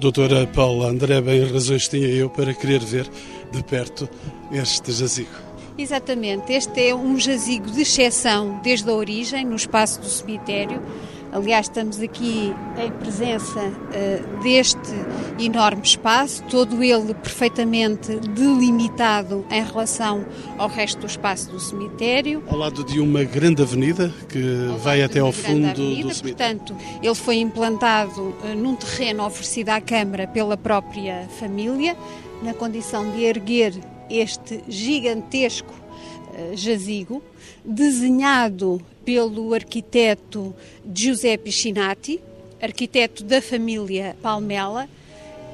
Doutora 0.00 0.48
Paula 0.48 0.88
André, 0.88 1.20
bem 1.20 1.44
razões 1.44 1.86
tinha 1.86 2.08
eu 2.08 2.28
para 2.28 2.52
querer 2.52 2.80
ver 2.80 3.08
de 3.52 3.62
perto 3.62 4.08
este 4.50 4.90
jazigo. 4.90 5.30
Exatamente, 5.78 6.52
este 6.52 6.88
é 6.88 6.94
um 6.94 7.16
jazigo 7.16 7.70
de 7.70 7.82
exceção 7.82 8.60
desde 8.64 8.90
a 8.90 8.94
origem, 8.94 9.44
no 9.44 9.54
espaço 9.54 10.00
do 10.00 10.08
cemitério. 10.08 10.82
Aliás, 11.32 11.64
estamos 11.64 11.98
aqui 11.98 12.54
em 12.76 12.92
presença 12.98 13.58
uh, 13.58 14.42
deste 14.42 14.92
enorme 15.38 15.80
espaço, 15.82 16.44
todo 16.44 16.82
ele 16.84 17.14
perfeitamente 17.14 18.16
delimitado 18.20 19.42
em 19.50 19.64
relação 19.64 20.26
ao 20.58 20.68
resto 20.68 21.00
do 21.00 21.06
espaço 21.06 21.50
do 21.50 21.58
cemitério. 21.58 22.44
Ao 22.46 22.58
lado 22.58 22.84
de 22.84 23.00
uma 23.00 23.24
grande 23.24 23.62
avenida 23.62 24.12
que 24.28 24.68
ao 24.70 24.76
vai 24.80 25.02
até 25.02 25.20
ao 25.20 25.32
fundo 25.32 25.68
avenida, 25.68 26.08
do 26.08 26.14
cemitério. 26.14 26.58
Portanto, 26.60 26.76
ele 27.02 27.14
foi 27.14 27.36
implantado 27.36 28.20
uh, 28.20 28.54
num 28.54 28.76
terreno 28.76 29.24
oferecido 29.24 29.70
à 29.70 29.80
Câmara 29.80 30.26
pela 30.26 30.58
própria 30.58 31.26
família, 31.40 31.96
na 32.42 32.52
condição 32.52 33.10
de 33.10 33.24
erguer 33.24 33.72
este 34.10 34.62
gigantesco 34.68 35.72
uh, 35.72 36.54
jazigo, 36.54 37.22
desenhado 37.64 38.82
pelo 39.04 39.54
arquiteto 39.54 40.54
Giuseppe 40.94 41.50
Chinati, 41.50 42.20
arquiteto 42.60 43.24
da 43.24 43.42
família 43.42 44.16
Palmela, 44.22 44.88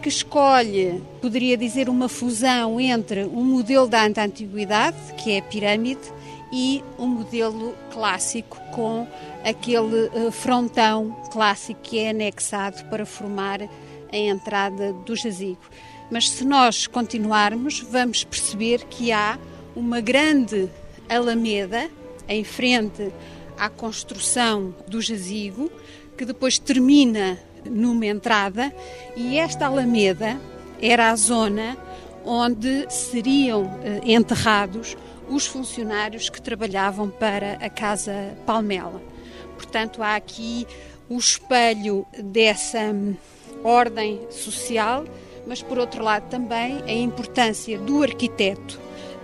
que 0.03 0.09
escolhe, 0.09 1.03
poderia 1.21 1.57
dizer, 1.57 1.89
uma 1.89 2.09
fusão 2.09 2.81
entre 2.81 3.25
um 3.25 3.45
modelo 3.45 3.89
da 3.89 4.05
antiguidade, 4.05 4.97
que 5.17 5.33
é 5.33 5.39
a 5.39 5.43
pirâmide, 5.43 6.13
e 6.53 6.83
um 6.99 7.07
modelo 7.07 7.75
clássico 7.91 8.59
com 8.73 9.07
aquele 9.45 10.07
eh, 10.15 10.31
frontão 10.31 11.15
clássico 11.31 11.81
que 11.83 11.99
é 11.99 12.11
anexado 12.11 12.85
para 12.87 13.05
formar 13.05 13.61
a 13.63 14.17
entrada 14.17 14.93
do 14.93 15.15
jazigo. 15.15 15.61
Mas 16.11 16.31
se 16.31 16.45
nós 16.45 16.87
continuarmos, 16.87 17.81
vamos 17.81 18.25
perceber 18.25 18.85
que 18.85 19.13
há 19.13 19.39
uma 19.77 20.01
grande 20.01 20.71
alameda 21.09 21.91
em 22.27 22.45
frente 22.45 23.13
à 23.59 23.69
construção 23.69 24.75
do 24.87 25.01
jazigo, 25.01 25.71
que 26.17 26.25
depois 26.25 26.59
termina 26.59 27.39
numa 27.65 28.07
entrada, 28.07 28.73
e 29.17 29.39
esta 29.39 29.67
alameda 29.67 30.41
era 30.81 31.11
a 31.11 31.17
zona 31.17 31.77
onde 32.25 32.87
seriam 32.91 33.79
eh, 33.83 34.01
enterrados 34.05 34.97
os 35.29 35.47
funcionários 35.47 36.29
que 36.29 36.41
trabalhavam 36.41 37.11
para 37.11 37.55
a 37.55 37.69
Casa 37.69 38.37
Palmela. 38.47 39.03
Portanto, 39.55 40.03
há 40.03 40.17
aqui 40.17 40.67
o 41.09 41.17
espelho 41.17 42.07
dessa 42.23 42.79
hum, 42.79 43.15
ordem 43.65 44.21
social, 44.31 45.05
mas 45.47 45.63
por 45.63 45.79
outro 45.79 46.03
lado 46.03 46.29
também 46.29 46.83
a 46.83 46.93
importância 46.93 47.79
do 47.79 48.03
arquiteto 48.03 48.79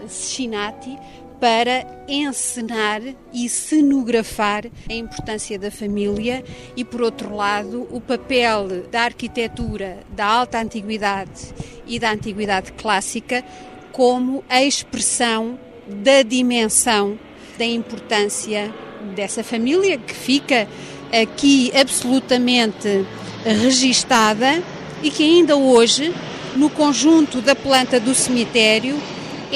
Scinati 0.09 0.99
para 1.41 2.05
encenar 2.09 3.01
e 3.33 3.49
cenografar 3.49 4.65
a 4.89 4.93
importância 4.93 5.59
da 5.59 5.71
família 5.71 6.45
e, 6.77 6.85
por 6.85 7.03
outro 7.03 7.35
lado, 7.35 7.87
o 7.91 8.01
papel 8.01 8.87
da 8.91 9.03
arquitetura 9.03 9.99
da 10.11 10.27
alta 10.27 10.59
antiguidade 10.59 11.53
e 11.87 11.99
da 11.99 12.11
antiguidade 12.13 12.73
clássica 12.73 13.45
como 13.93 14.43
a 14.49 14.63
expressão 14.63 15.59
da 15.87 16.23
dimensão 16.23 17.19
da 17.59 17.65
importância 17.65 18.73
dessa 19.15 19.45
família 19.45 19.99
que 19.99 20.15
fica 20.15 20.67
aqui 21.13 21.71
absolutamente 21.79 23.07
registada 23.45 24.63
e 25.03 25.11
que 25.11 25.23
ainda 25.23 25.57
hoje, 25.57 26.13
no 26.57 26.71
conjunto 26.71 27.41
da 27.41 27.55
planta 27.55 28.01
do 28.01 28.15
cemitério, 28.15 28.97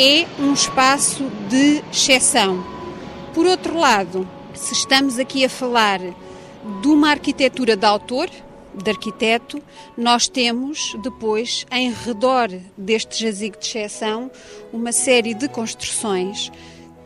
é 0.00 0.28
um 0.38 0.52
espaço 0.52 1.24
de 1.48 1.82
exceção. 1.92 2.64
Por 3.34 3.46
outro 3.46 3.76
lado, 3.76 4.28
se 4.54 4.72
estamos 4.72 5.18
aqui 5.18 5.44
a 5.44 5.48
falar 5.48 5.98
de 5.98 6.86
uma 6.86 7.10
arquitetura 7.10 7.76
de 7.76 7.84
autor, 7.84 8.30
de 8.72 8.88
arquiteto, 8.88 9.60
nós 9.96 10.28
temos 10.28 10.94
depois, 11.02 11.66
em 11.72 11.90
redor 11.90 12.48
deste 12.76 13.20
jazigo 13.20 13.58
de 13.58 13.66
exceção, 13.66 14.30
uma 14.72 14.92
série 14.92 15.34
de 15.34 15.48
construções 15.48 16.52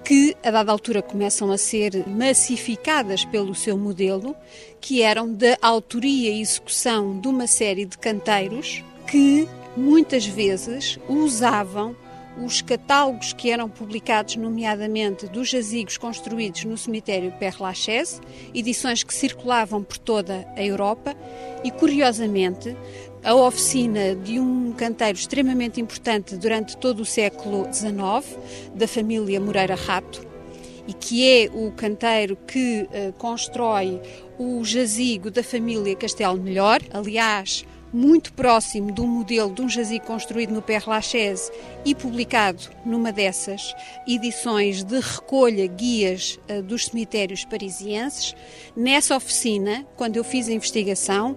que, 0.05 0.37
a 0.45 0.51
dada 0.51 0.71
altura, 0.71 1.01
começam 1.01 1.51
a 1.51 1.57
ser 1.57 2.07
massificadas 2.07 3.25
pelo 3.25 3.55
seu 3.55 3.79
modelo, 3.79 4.37
que 4.83 5.01
eram 5.01 5.33
da 5.33 5.57
autoria 5.63 6.31
e 6.31 6.43
execução 6.43 7.19
de 7.19 7.27
uma 7.27 7.47
série 7.47 7.87
de 7.87 7.97
canteiros 7.97 8.85
que 9.07 9.49
muitas 9.75 10.27
vezes 10.27 10.99
usavam 11.09 11.97
os 12.37 12.63
catálogos 12.63 13.33
que 13.33 13.51
eram 13.51 13.69
publicados, 13.69 14.37
nomeadamente 14.37 15.27
dos 15.27 15.49
jazigos 15.49 15.97
construídos 15.97 16.65
no 16.65 16.77
cemitério 16.77 17.33
Père 17.33 17.57
Lachaise, 17.61 18.21
edições 18.55 19.03
que 19.03 19.15
circulavam 19.15 19.83
por 19.83 19.99
toda 19.99 20.47
a 20.57 20.63
Europa, 20.63 21.15
e 21.63 21.71
curiosamente, 21.71 22.77
a 23.25 23.35
oficina 23.35 24.17
de 24.17 24.41
um 24.41 24.73
canteiro 24.73 25.17
extremamente 25.17 25.81
importante 25.81 26.37
durante 26.37 26.77
todo 26.77 27.01
o 27.01 27.05
século 27.05 27.69
XIX, 27.73 28.39
da 28.75 28.89
família 28.89 29.41
Moreira 29.41 29.77
Rato, 29.77 30.27
e 30.89 30.93
que 30.93 31.29
é 31.29 31.51
o 31.53 31.71
canteiro 31.71 32.37
que 32.37 32.83
uh, 32.83 33.13
constrói 33.13 34.01
o 34.39 34.65
jazigo 34.65 35.31
da 35.31 35.43
família 35.43 35.95
Castelo 35.95 36.37
Melhor. 36.37 36.81
Aliás, 36.93 37.65
muito 37.93 38.33
próximo 38.33 38.91
do 38.91 39.07
modelo 39.07 39.53
de 39.53 39.63
um 39.63 39.69
jazigo 39.69 40.07
construído 40.07 40.53
no 40.53 40.63
Père 40.63 40.89
Lachaise 40.89 41.51
e 41.85 41.95
publicado 41.95 42.63
numa 42.85 43.13
dessas 43.13 43.75
edições 44.07 44.83
de 44.83 44.99
recolha 44.99 45.67
guias 45.67 46.41
uh, 46.49 46.63
dos 46.63 46.87
cemitérios 46.87 47.45
parisienses. 47.45 48.35
Nessa 48.75 49.17
oficina, 49.17 49.87
quando 49.97 50.17
eu 50.17 50.25
fiz 50.25 50.49
a 50.49 50.53
investigação 50.53 51.37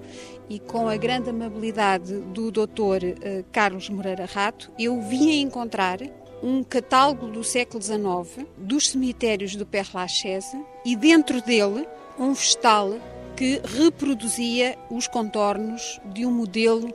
e 0.49 0.60
com 0.60 0.88
a 0.88 0.95
grande 0.95 1.30
amabilidade 1.30 2.14
do 2.20 2.51
Dr. 2.51 2.62
Uh, 2.62 3.45
Carlos 3.51 3.89
Moreira 3.89 4.26
Rato, 4.26 4.72
eu 4.80 5.01
vim 5.01 5.41
encontrar 5.41 5.99
um 6.41 6.64
catálogo 6.64 7.28
do 7.28 7.43
século 7.43 7.82
XIX 7.82 8.47
dos 8.58 8.89
cemitérios 8.89 9.56
do 9.56 9.66
Père 9.66 9.89
Lachaise 9.93 10.58
e 10.86 10.95
dentro 10.95 11.41
dele 11.41 11.88
um 12.20 12.34
vestal 12.34 12.93
que 13.36 13.61
reproduzia 13.63 14.77
os 14.89 15.07
contornos 15.07 15.99
de 16.05 16.25
um 16.25 16.31
modelo 16.31 16.93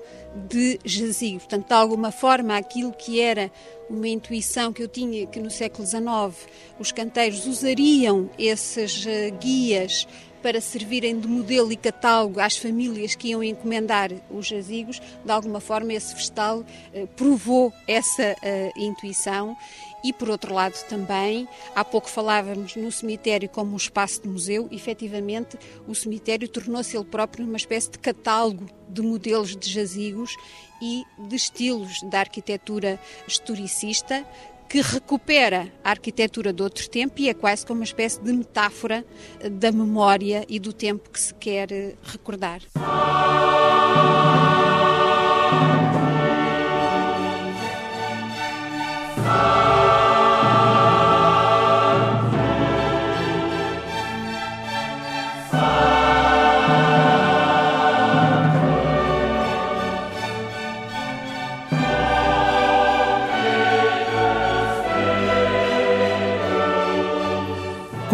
de 0.49 0.79
jazigo. 0.85 1.41
Portanto, 1.41 1.67
de 1.67 1.75
alguma 1.75 2.11
forma, 2.11 2.57
aquilo 2.57 2.93
que 2.93 3.21
era 3.21 3.51
uma 3.89 4.09
intuição 4.09 4.73
que 4.73 4.83
eu 4.83 4.89
tinha 4.89 5.27
que 5.27 5.41
no 5.41 5.51
século 5.51 5.87
XIX 5.87 6.49
os 6.79 6.93
canteiros 6.93 7.47
usariam 7.47 8.31
esses 8.39 9.05
uh, 9.05 9.37
guias 9.41 10.07
para 10.43 10.61
servirem 10.61 11.19
de 11.19 11.29
modelo 11.29 11.71
e 11.71 11.77
catálogo 11.77 12.41
às 12.41 12.57
famílias 12.57 13.15
que 13.15 13.29
iam 13.29 13.43
encomendar 13.43 14.11
os 14.31 14.47
jazigos, 14.47 15.01
de 15.23 15.31
alguma 15.31 15.61
forma 15.61 15.93
esse 15.93 16.15
vestal 16.15 16.61
uh, 16.61 17.07
provou 17.17 17.73
essa 17.87 18.35
uh, 18.35 18.81
intuição 18.81 19.57
e, 20.05 20.13
por 20.13 20.31
outro 20.31 20.55
lado, 20.55 20.75
também, 20.89 21.49
há 21.75 21.85
pouco 21.85 22.09
falávamos 22.09 22.77
no 22.77 22.91
cemitério 22.91 23.49
como 23.49 23.73
um 23.73 23.77
espaço 23.77 24.23
de 24.23 24.29
museu, 24.29 24.69
efetivamente, 24.71 25.59
o 25.87 25.95
cemitério 25.95 26.49
tornou-se 26.49 26.97
ele 26.97 27.05
próprio 27.05 27.45
uma 27.45 27.57
espécie 27.57 27.91
de 27.91 27.99
catálogo 27.99 28.67
de 28.89 29.03
modelos 29.03 29.57
de 29.57 29.71
jazigos 29.71 30.35
e 30.83 31.05
de 31.19 31.37
estilos 31.37 32.01
da 32.05 32.21
arquitetura 32.21 32.99
historicista 33.27 34.27
que 34.69 34.81
recupera 34.81 35.71
a 35.83 35.91
arquitetura 35.91 36.53
de 36.53 36.63
outro 36.63 36.89
tempo 36.89 37.15
e 37.21 37.29
é 37.29 37.35
quase 37.35 37.67
como 37.67 37.81
uma 37.81 37.85
espécie 37.85 38.21
de 38.23 38.33
metáfora 38.33 39.05
da 39.51 39.73
memória 39.73 40.47
e 40.49 40.61
do 40.61 40.73
tempo 40.73 41.11
que 41.11 41.19
se 41.19 41.35
quer 41.35 41.73
eh, 41.73 41.97
recordar. 42.05 42.61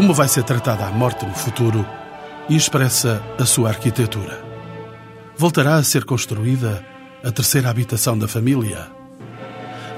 Como 0.07 0.15
vai 0.15 0.29
ser 0.29 0.45
tratada 0.45 0.87
a 0.87 0.91
morte 0.93 1.27
no 1.27 1.35
futuro 1.35 1.85
e 2.49 2.55
expressa 2.55 3.21
a 3.41 3.45
sua 3.45 3.71
arquitetura. 3.71 4.41
Voltará 5.37 5.75
a 5.75 5.83
ser 5.83 6.05
construída 6.05 6.81
a 7.25 7.33
terceira 7.33 7.71
habitação 7.71 8.17
da 8.17 8.29
família. 8.29 8.87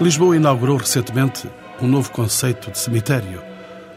Lisboa 0.01 0.35
inaugurou 0.35 0.79
recentemente 0.79 1.47
um 1.83 1.87
novo 1.87 2.11
conceito 2.11 2.71
de 2.71 2.79
cemitério, 2.79 3.43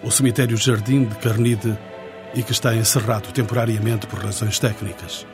o 0.03 0.11
Cemitério 0.11 0.57
Jardim 0.57 1.05
de 1.05 1.15
Carnide, 1.15 1.79
e 2.35 2.43
que 2.43 2.51
está 2.51 2.75
encerrado 2.75 3.31
temporariamente 3.31 4.05
por 4.05 4.19
razões 4.19 4.59
técnicas. 4.59 5.25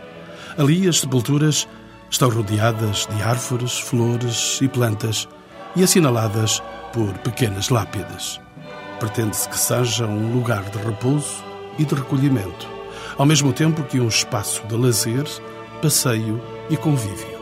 Ali 0.60 0.88
as 0.88 1.00
sepulturas 1.00 1.68
estão 2.08 2.30
rodeadas 2.30 3.08
de 3.08 3.24
árvores, 3.24 3.80
flores 3.80 4.60
e 4.62 4.68
plantas 4.68 5.28
e 5.76 5.84
assinaladas 5.84 6.62
por 6.94 7.18
pequenas 7.18 7.70
lápides. 7.70 8.40
Pretende-se 9.00 9.48
que 9.48 9.58
seja 9.58 10.06
um 10.06 10.34
lugar 10.34 10.64
de 10.64 10.78
repouso 10.80 11.44
e 11.78 11.86
de 11.86 11.94
recolhimento, 11.94 12.68
ao 13.18 13.26
mesmo 13.26 13.54
tempo 13.54 13.84
que 13.84 14.00
um 14.00 14.08
espaço 14.08 14.66
de 14.68 14.76
lazer, 14.76 15.26
passeio 15.82 16.42
e 16.70 16.76
convívio. 16.76 17.38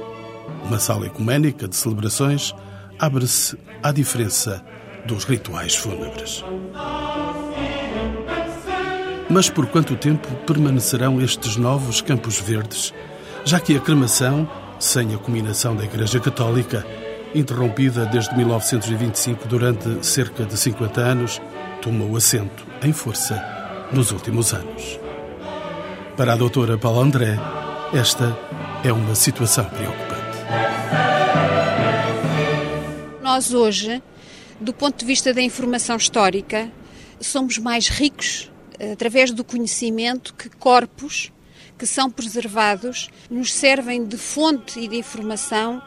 Uma 0.66 0.80
sala 0.80 1.06
ecuménica 1.06 1.68
de 1.68 1.76
celebrações 1.76 2.54
abre-se 3.00 3.58
à 3.82 3.92
diferença 3.92 4.64
dos 5.06 5.24
rituais 5.24 5.76
fúnebres. 5.76 6.44
Mas 9.30 9.50
por 9.50 9.66
quanto 9.68 9.96
tempo 9.96 10.28
permanecerão 10.46 11.22
estes 11.22 11.56
novos 11.56 12.02
campos 12.02 12.40
verdes, 12.40 12.94
já 13.44 13.60
que 13.60 13.76
a 13.76 13.80
cremação, 13.80 14.50
sem 14.80 15.14
a 15.16 15.18
combinação 15.18 15.76
da 15.76 15.84
Igreja 15.84 16.20
Católica, 16.20 16.86
interrompida 17.36 18.06
desde 18.06 18.36
1925 18.36 19.48
durante 19.48 20.06
cerca 20.06 20.46
de 20.46 20.58
50 20.58 21.02
anos, 21.02 21.42
tomou 21.82 22.16
assento 22.16 22.66
em 22.82 22.94
força 22.94 23.88
nos 23.92 24.12
últimos 24.12 24.54
anos. 24.54 25.00
Para 26.16 26.34
a 26.34 26.36
doutora 26.36 26.78
Paula 26.78 27.04
André, 27.04 27.38
esta 27.94 28.38
é 28.84 28.92
uma 28.92 29.14
situação 29.14 29.66
preocupante. 29.66 30.16
Nós 33.22 33.54
hoje, 33.54 34.02
do 34.60 34.74
ponto 34.74 34.98
de 34.98 35.06
vista 35.06 35.34
da 35.34 35.42
informação 35.42 35.98
histórica, 35.98 36.72
somos 37.20 37.58
mais 37.58 37.90
ricos 37.90 38.50
eh, 38.80 38.94
através 38.94 39.32
do 39.32 39.44
conhecimento 39.44 40.34
que 40.34 40.50
corpos 40.50 41.34
que 41.78 41.86
são 41.86 42.10
preservados 42.10 43.10
nos 43.30 43.54
servem 43.54 44.06
de 44.06 44.18
fonte 44.18 44.80
e 44.80 44.88
de 44.88 44.96
informação 44.96 45.82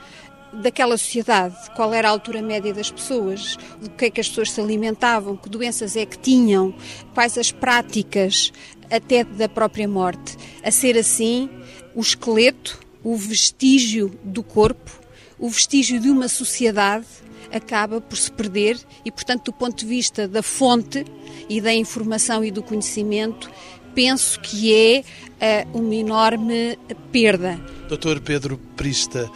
daquela 0.52 0.96
sociedade, 0.96 1.56
qual 1.74 1.92
era 1.92 2.08
a 2.08 2.10
altura 2.10 2.42
média 2.42 2.72
das 2.72 2.90
pessoas, 2.90 3.56
do 3.80 3.90
que 3.90 4.06
é 4.06 4.10
que 4.10 4.20
as 4.20 4.28
pessoas 4.28 4.50
se 4.50 4.60
alimentavam, 4.60 5.36
que 5.36 5.48
doenças 5.48 5.96
é 5.96 6.06
que 6.06 6.18
tinham, 6.18 6.74
quais 7.14 7.36
as 7.36 7.52
práticas 7.52 8.52
até 8.90 9.24
da 9.24 9.48
própria 9.48 9.86
morte. 9.86 10.36
A 10.62 10.70
ser 10.70 10.96
assim, 10.96 11.48
o 11.94 12.00
esqueleto, 12.00 12.80
o 13.02 13.16
vestígio 13.16 14.10
do 14.24 14.42
corpo, 14.42 14.90
o 15.38 15.48
vestígio 15.48 16.00
de 16.00 16.10
uma 16.10 16.28
sociedade 16.28 17.06
acaba 17.52 18.00
por 18.00 18.16
se 18.16 18.30
perder 18.30 18.78
e, 19.04 19.10
portanto, 19.10 19.46
do 19.46 19.52
ponto 19.52 19.78
de 19.78 19.86
vista 19.86 20.28
da 20.28 20.42
fonte 20.42 21.04
e 21.48 21.60
da 21.60 21.72
informação 21.72 22.44
e 22.44 22.50
do 22.50 22.62
conhecimento, 22.62 23.50
penso 23.94 24.38
que 24.40 24.74
é 24.74 25.64
uh, 25.72 25.78
uma 25.78 25.94
enorme 25.94 26.78
perda. 27.10 27.58
Doutor 27.88 28.20
Pedro 28.20 28.58
Prista, 28.76 29.30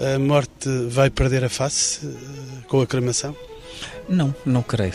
a 0.00 0.18
morte 0.18 0.68
vai 0.88 1.10
perder 1.10 1.44
a 1.44 1.48
face 1.48 2.06
eh, 2.06 2.62
com 2.68 2.80
a 2.80 2.86
cremação? 2.86 3.34
Não, 4.08 4.34
não 4.44 4.62
creio. 4.62 4.94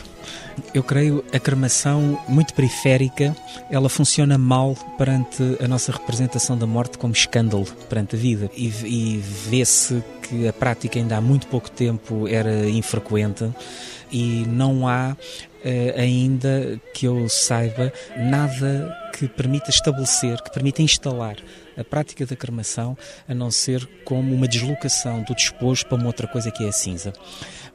Eu 0.73 0.83
creio 0.83 1.23
a 1.33 1.39
cremação 1.39 2.19
muito 2.27 2.53
periférica, 2.53 3.35
ela 3.69 3.89
funciona 3.89 4.37
mal 4.37 4.75
perante 4.97 5.57
a 5.61 5.67
nossa 5.67 5.91
representação 5.91 6.57
da 6.57 6.65
morte 6.65 6.97
como 6.97 7.13
escândalo 7.13 7.65
perante 7.89 8.15
a 8.15 8.19
vida 8.19 8.49
e, 8.55 8.67
e 8.67 9.17
vê-se 9.17 10.03
que 10.21 10.47
a 10.47 10.53
prática 10.53 10.99
ainda 10.99 11.17
há 11.17 11.21
muito 11.21 11.47
pouco 11.47 11.69
tempo 11.69 12.27
era 12.27 12.69
infrequente 12.69 13.51
e 14.11 14.45
não 14.47 14.87
há 14.87 15.15
eh, 15.63 15.93
ainda 15.97 16.79
que 16.93 17.05
eu 17.05 17.27
saiba 17.27 17.91
nada 18.17 18.97
que 19.17 19.27
permita 19.27 19.69
estabelecer, 19.69 20.41
que 20.41 20.51
permita 20.51 20.81
instalar 20.81 21.37
a 21.77 21.83
prática 21.83 22.25
da 22.25 22.35
cremação 22.35 22.97
a 23.27 23.33
não 23.33 23.51
ser 23.51 23.87
como 24.03 24.33
uma 24.33 24.47
deslocação 24.47 25.23
do 25.23 25.35
despojo 25.35 25.85
para 25.85 25.97
uma 25.97 26.07
outra 26.07 26.27
coisa 26.27 26.51
que 26.51 26.63
é 26.63 26.69
a 26.69 26.71
cinza 26.71 27.13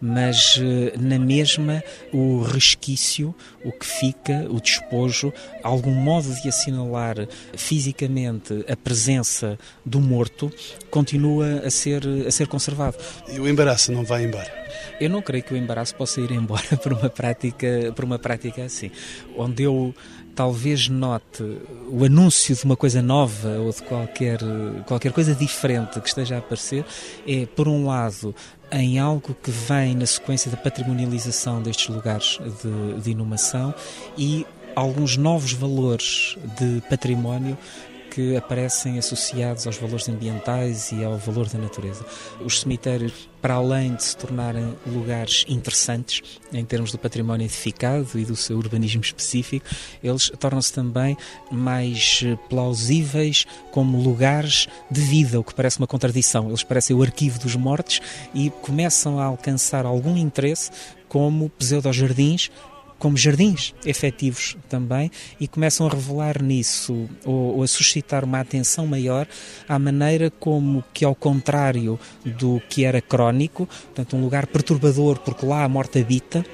mas 0.00 0.60
eh, 0.60 0.94
na 0.98 1.18
mesma 1.18 1.82
o 2.12 2.42
resquício, 2.42 3.34
o 3.64 3.72
que 3.72 3.86
fica, 3.86 4.46
o 4.50 4.60
despojo, 4.60 5.32
algum 5.62 5.92
modo 5.92 6.28
de 6.42 6.48
assinalar 6.48 7.16
fisicamente 7.56 8.64
a 8.68 8.76
presença 8.76 9.58
do 9.84 10.00
morto 10.00 10.52
continua 10.90 11.60
a 11.64 11.70
ser, 11.70 12.02
a 12.26 12.30
ser 12.30 12.46
conservado. 12.46 12.96
E 13.28 13.40
o 13.40 13.48
embaraço 13.48 13.92
não 13.92 14.04
vai 14.04 14.24
embora? 14.24 14.66
Eu 15.00 15.10
não 15.10 15.22
creio 15.22 15.44
que 15.44 15.54
o 15.54 15.56
embaraço 15.56 15.94
possa 15.94 16.20
ir 16.20 16.30
embora 16.30 16.76
por 16.82 16.92
uma 16.92 17.08
prática, 17.08 17.92
por 17.94 18.04
uma 18.04 18.18
prática 18.18 18.64
assim, 18.64 18.90
onde 19.36 19.62
eu 19.62 19.94
talvez 20.36 20.88
note 20.88 21.42
o 21.88 22.04
anúncio 22.04 22.54
de 22.54 22.64
uma 22.64 22.76
coisa 22.76 23.00
nova 23.00 23.48
ou 23.58 23.70
de 23.70 23.82
qualquer, 23.82 24.38
qualquer 24.86 25.10
coisa 25.10 25.34
diferente 25.34 25.98
que 25.98 26.08
esteja 26.08 26.36
a 26.36 26.38
aparecer, 26.38 26.84
é, 27.26 27.46
por 27.46 27.66
um 27.66 27.86
lado, 27.86 28.34
em 28.70 28.98
algo 28.98 29.34
que 29.42 29.50
vem 29.50 29.94
na 29.96 30.04
sequência 30.04 30.50
da 30.50 30.56
patrimonialização 30.56 31.62
destes 31.62 31.88
lugares 31.88 32.38
de, 32.62 33.00
de 33.00 33.10
inumação 33.10 33.74
e 34.16 34.46
alguns 34.74 35.16
novos 35.16 35.52
valores 35.52 36.36
de 36.60 36.82
património 36.90 37.56
que 38.16 38.34
aparecem 38.34 38.98
associados 38.98 39.66
aos 39.66 39.76
valores 39.76 40.08
ambientais 40.08 40.90
e 40.90 41.04
ao 41.04 41.18
valor 41.18 41.50
da 41.50 41.58
natureza. 41.58 42.02
Os 42.40 42.60
cemitérios, 42.60 43.28
para 43.42 43.56
além 43.56 43.94
de 43.94 44.04
se 44.04 44.16
tornarem 44.16 44.74
lugares 44.86 45.44
interessantes 45.46 46.22
em 46.50 46.64
termos 46.64 46.90
do 46.90 46.96
património 46.96 47.44
edificado 47.44 48.18
e 48.18 48.24
do 48.24 48.34
seu 48.34 48.56
urbanismo 48.56 49.02
específico, 49.02 49.66
eles 50.02 50.32
tornam-se 50.38 50.72
também 50.72 51.14
mais 51.50 52.24
plausíveis 52.48 53.44
como 53.70 54.00
lugares 54.00 54.66
de 54.90 55.02
vida, 55.02 55.38
o 55.38 55.44
que 55.44 55.54
parece 55.54 55.76
uma 55.76 55.86
contradição. 55.86 56.48
Eles 56.48 56.62
parecem 56.62 56.96
o 56.96 57.02
arquivo 57.02 57.38
dos 57.38 57.54
mortos 57.54 58.00
e 58.32 58.48
começam 58.62 59.20
a 59.20 59.24
alcançar 59.24 59.84
algum 59.84 60.16
interesse 60.16 60.70
como 61.06 61.50
pseudo-jardins 61.50 62.50
como 62.98 63.16
jardins 63.16 63.74
efetivos 63.84 64.56
também 64.68 65.10
e 65.38 65.46
começam 65.46 65.86
a 65.86 65.90
revelar 65.90 66.42
nisso 66.42 67.08
ou, 67.24 67.56
ou, 67.56 67.62
a 67.62 67.66
suscitar 67.66 68.24
uma 68.24 68.40
atenção 68.40 68.86
maior 68.86 69.26
à 69.68 69.78
maneira 69.78 70.30
como 70.30 70.84
que 70.92 71.04
ao 71.04 71.14
contrário 71.14 71.98
do 72.24 72.60
que 72.68 72.84
era 72.84 73.00
crónico, 73.00 73.66
portanto 73.66 74.16
um 74.16 74.22
lugar 74.22 74.46
perturbador 74.46 75.18
porque 75.18 75.44
lá 75.44 75.64
a 75.64 75.68
morte 75.68 75.98
habita, 75.98 76.44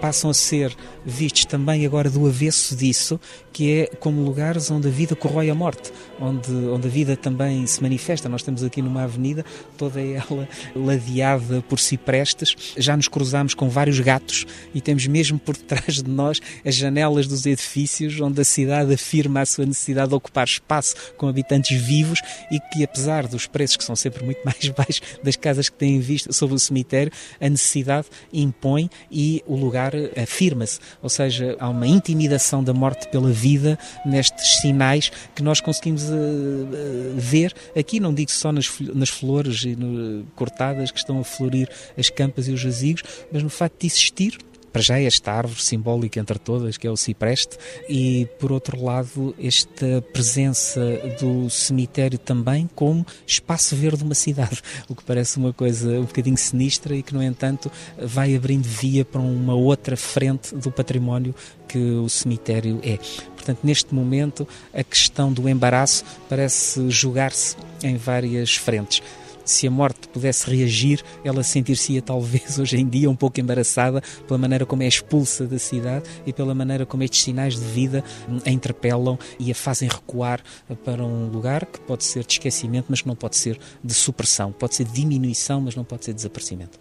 passam 0.00 0.30
a 0.30 0.34
ser 0.34 0.74
vistos 1.04 1.44
também 1.44 1.86
agora 1.86 2.10
do 2.10 2.26
avesso 2.26 2.76
disso, 2.76 3.20
que 3.52 3.80
é 3.80 3.86
como 3.96 4.22
lugares 4.22 4.70
onde 4.70 4.88
a 4.88 4.90
vida 4.90 5.16
corrói 5.16 5.50
a 5.50 5.54
morte, 5.54 5.92
onde, 6.20 6.50
onde 6.50 6.86
a 6.86 6.90
vida 6.90 7.16
também 7.16 7.66
se 7.66 7.82
manifesta. 7.82 8.28
Nós 8.28 8.40
estamos 8.40 8.62
aqui 8.62 8.82
numa 8.82 9.02
avenida, 9.02 9.44
toda 9.76 10.00
ela 10.00 10.48
ladeada 10.74 11.62
por 11.62 11.78
ciprestes, 11.78 12.56
já 12.76 12.96
nos 12.96 13.08
cruzamos 13.08 13.54
com 13.54 13.68
vários 13.68 13.98
gatos 14.00 14.46
e 14.74 14.80
temos 14.80 15.06
mesmo 15.06 15.38
por 15.38 15.56
detrás 15.60 16.02
de 16.02 16.10
nós 16.10 16.40
as 16.64 16.74
janelas 16.74 17.26
dos 17.26 17.46
edifícios 17.46 18.20
onde 18.20 18.40
a 18.40 18.44
cidade 18.44 18.94
afirma 18.94 19.40
a 19.40 19.46
sua 19.46 19.66
necessidade 19.66 20.10
de 20.10 20.14
ocupar 20.14 20.46
espaço 20.46 20.94
com 21.16 21.28
habitantes 21.28 21.80
vivos 21.80 22.20
e 22.50 22.60
que, 22.60 22.84
apesar 22.84 23.26
dos 23.26 23.46
preços 23.46 23.76
que 23.76 23.84
são 23.84 23.96
sempre 23.96 24.24
muito 24.24 24.40
mais 24.44 24.68
baixos 24.68 25.02
das 25.22 25.36
casas 25.36 25.68
que 25.68 25.76
têm 25.76 26.00
visto 26.00 26.32
sobre 26.32 26.56
o 26.56 26.58
cemitério, 26.58 27.12
a 27.40 27.48
necessidade 27.48 28.06
impõe 28.32 28.90
e 29.10 29.42
o 29.46 29.56
lugar 29.56 29.92
afirma-se. 30.16 30.78
Ou 31.02 31.08
seja, 31.08 31.56
há 31.58 31.68
uma 31.68 31.86
intimidação 31.86 32.62
da 32.62 32.72
morte 32.72 33.08
pela 33.08 33.30
vida 33.30 33.78
nestes 34.04 34.60
sinais 34.60 35.10
que 35.34 35.42
nós 35.42 35.60
conseguimos 35.60 36.08
uh, 36.08 36.14
uh, 36.14 37.14
ver. 37.16 37.54
Aqui, 37.76 38.00
não 38.00 38.12
digo 38.12 38.30
só 38.30 38.52
nas, 38.52 38.70
nas 38.94 39.08
flores 39.08 39.64
e 39.64 39.76
no, 39.76 40.24
cortadas 40.34 40.90
que 40.90 40.98
estão 40.98 41.20
a 41.20 41.24
florir 41.24 41.68
as 41.96 42.10
campas 42.10 42.48
e 42.48 42.52
os 42.52 42.60
jazigos, 42.60 43.02
mas 43.32 43.42
no 43.42 43.50
facto 43.50 43.80
de 43.80 43.86
existir 43.86 44.38
para 44.72 44.82
já 44.82 45.00
esta 45.00 45.32
árvore 45.32 45.62
simbólica 45.62 46.20
entre 46.20 46.38
todas, 46.38 46.76
que 46.76 46.86
é 46.86 46.90
o 46.90 46.96
cipreste, 46.96 47.56
e 47.88 48.28
por 48.38 48.52
outro 48.52 48.82
lado, 48.82 49.34
esta 49.38 50.02
presença 50.12 50.80
do 51.20 51.48
cemitério 51.50 52.18
também 52.18 52.68
como 52.74 53.06
espaço 53.26 53.74
verde 53.76 53.98
de 53.98 54.04
uma 54.04 54.14
cidade, 54.14 54.62
o 54.88 54.94
que 54.94 55.04
parece 55.04 55.38
uma 55.38 55.52
coisa 55.52 55.98
um 55.98 56.04
bocadinho 56.04 56.36
sinistra 56.36 56.94
e 56.94 57.02
que, 57.02 57.14
no 57.14 57.22
entanto, 57.22 57.70
vai 57.98 58.34
abrindo 58.34 58.64
via 58.64 59.04
para 59.04 59.20
uma 59.20 59.54
outra 59.54 59.96
frente 59.96 60.54
do 60.54 60.70
património 60.70 61.34
que 61.68 61.78
o 61.78 62.08
cemitério 62.08 62.80
é. 62.82 62.98
Portanto, 63.34 63.60
neste 63.62 63.94
momento, 63.94 64.46
a 64.72 64.84
questão 64.84 65.32
do 65.32 65.48
embaraço 65.48 66.04
parece 66.28 66.90
jogar-se 66.90 67.56
em 67.82 67.96
várias 67.96 68.54
frentes 68.54 69.02
se 69.50 69.66
a 69.66 69.70
morte 69.70 70.08
pudesse 70.08 70.48
reagir, 70.48 71.02
ela 71.24 71.42
sentir-se-ia 71.42 72.00
talvez 72.00 72.58
hoje 72.58 72.78
em 72.78 72.88
dia 72.88 73.10
um 73.10 73.16
pouco 73.16 73.40
embaraçada 73.40 74.02
pela 74.26 74.38
maneira 74.38 74.64
como 74.64 74.82
é 74.82 74.86
expulsa 74.86 75.46
da 75.46 75.58
cidade 75.58 76.04
e 76.26 76.32
pela 76.32 76.54
maneira 76.54 76.86
como 76.86 77.02
estes 77.02 77.22
sinais 77.22 77.54
de 77.54 77.64
vida 77.64 78.04
a 78.44 78.50
interpelam 78.50 79.18
e 79.38 79.50
a 79.50 79.54
fazem 79.54 79.88
recuar 79.88 80.40
para 80.84 81.04
um 81.04 81.26
lugar 81.28 81.66
que 81.66 81.80
pode 81.80 82.04
ser 82.04 82.24
de 82.24 82.32
esquecimento, 82.32 82.86
mas 82.88 83.02
que 83.02 83.08
não 83.08 83.16
pode 83.16 83.36
ser 83.36 83.58
de 83.82 83.94
supressão, 83.94 84.52
pode 84.52 84.74
ser 84.74 84.84
de 84.84 84.92
diminuição, 84.92 85.60
mas 85.60 85.74
não 85.74 85.84
pode 85.84 86.04
ser 86.04 86.12
de 86.12 86.16
desaparecimento. 86.16 86.78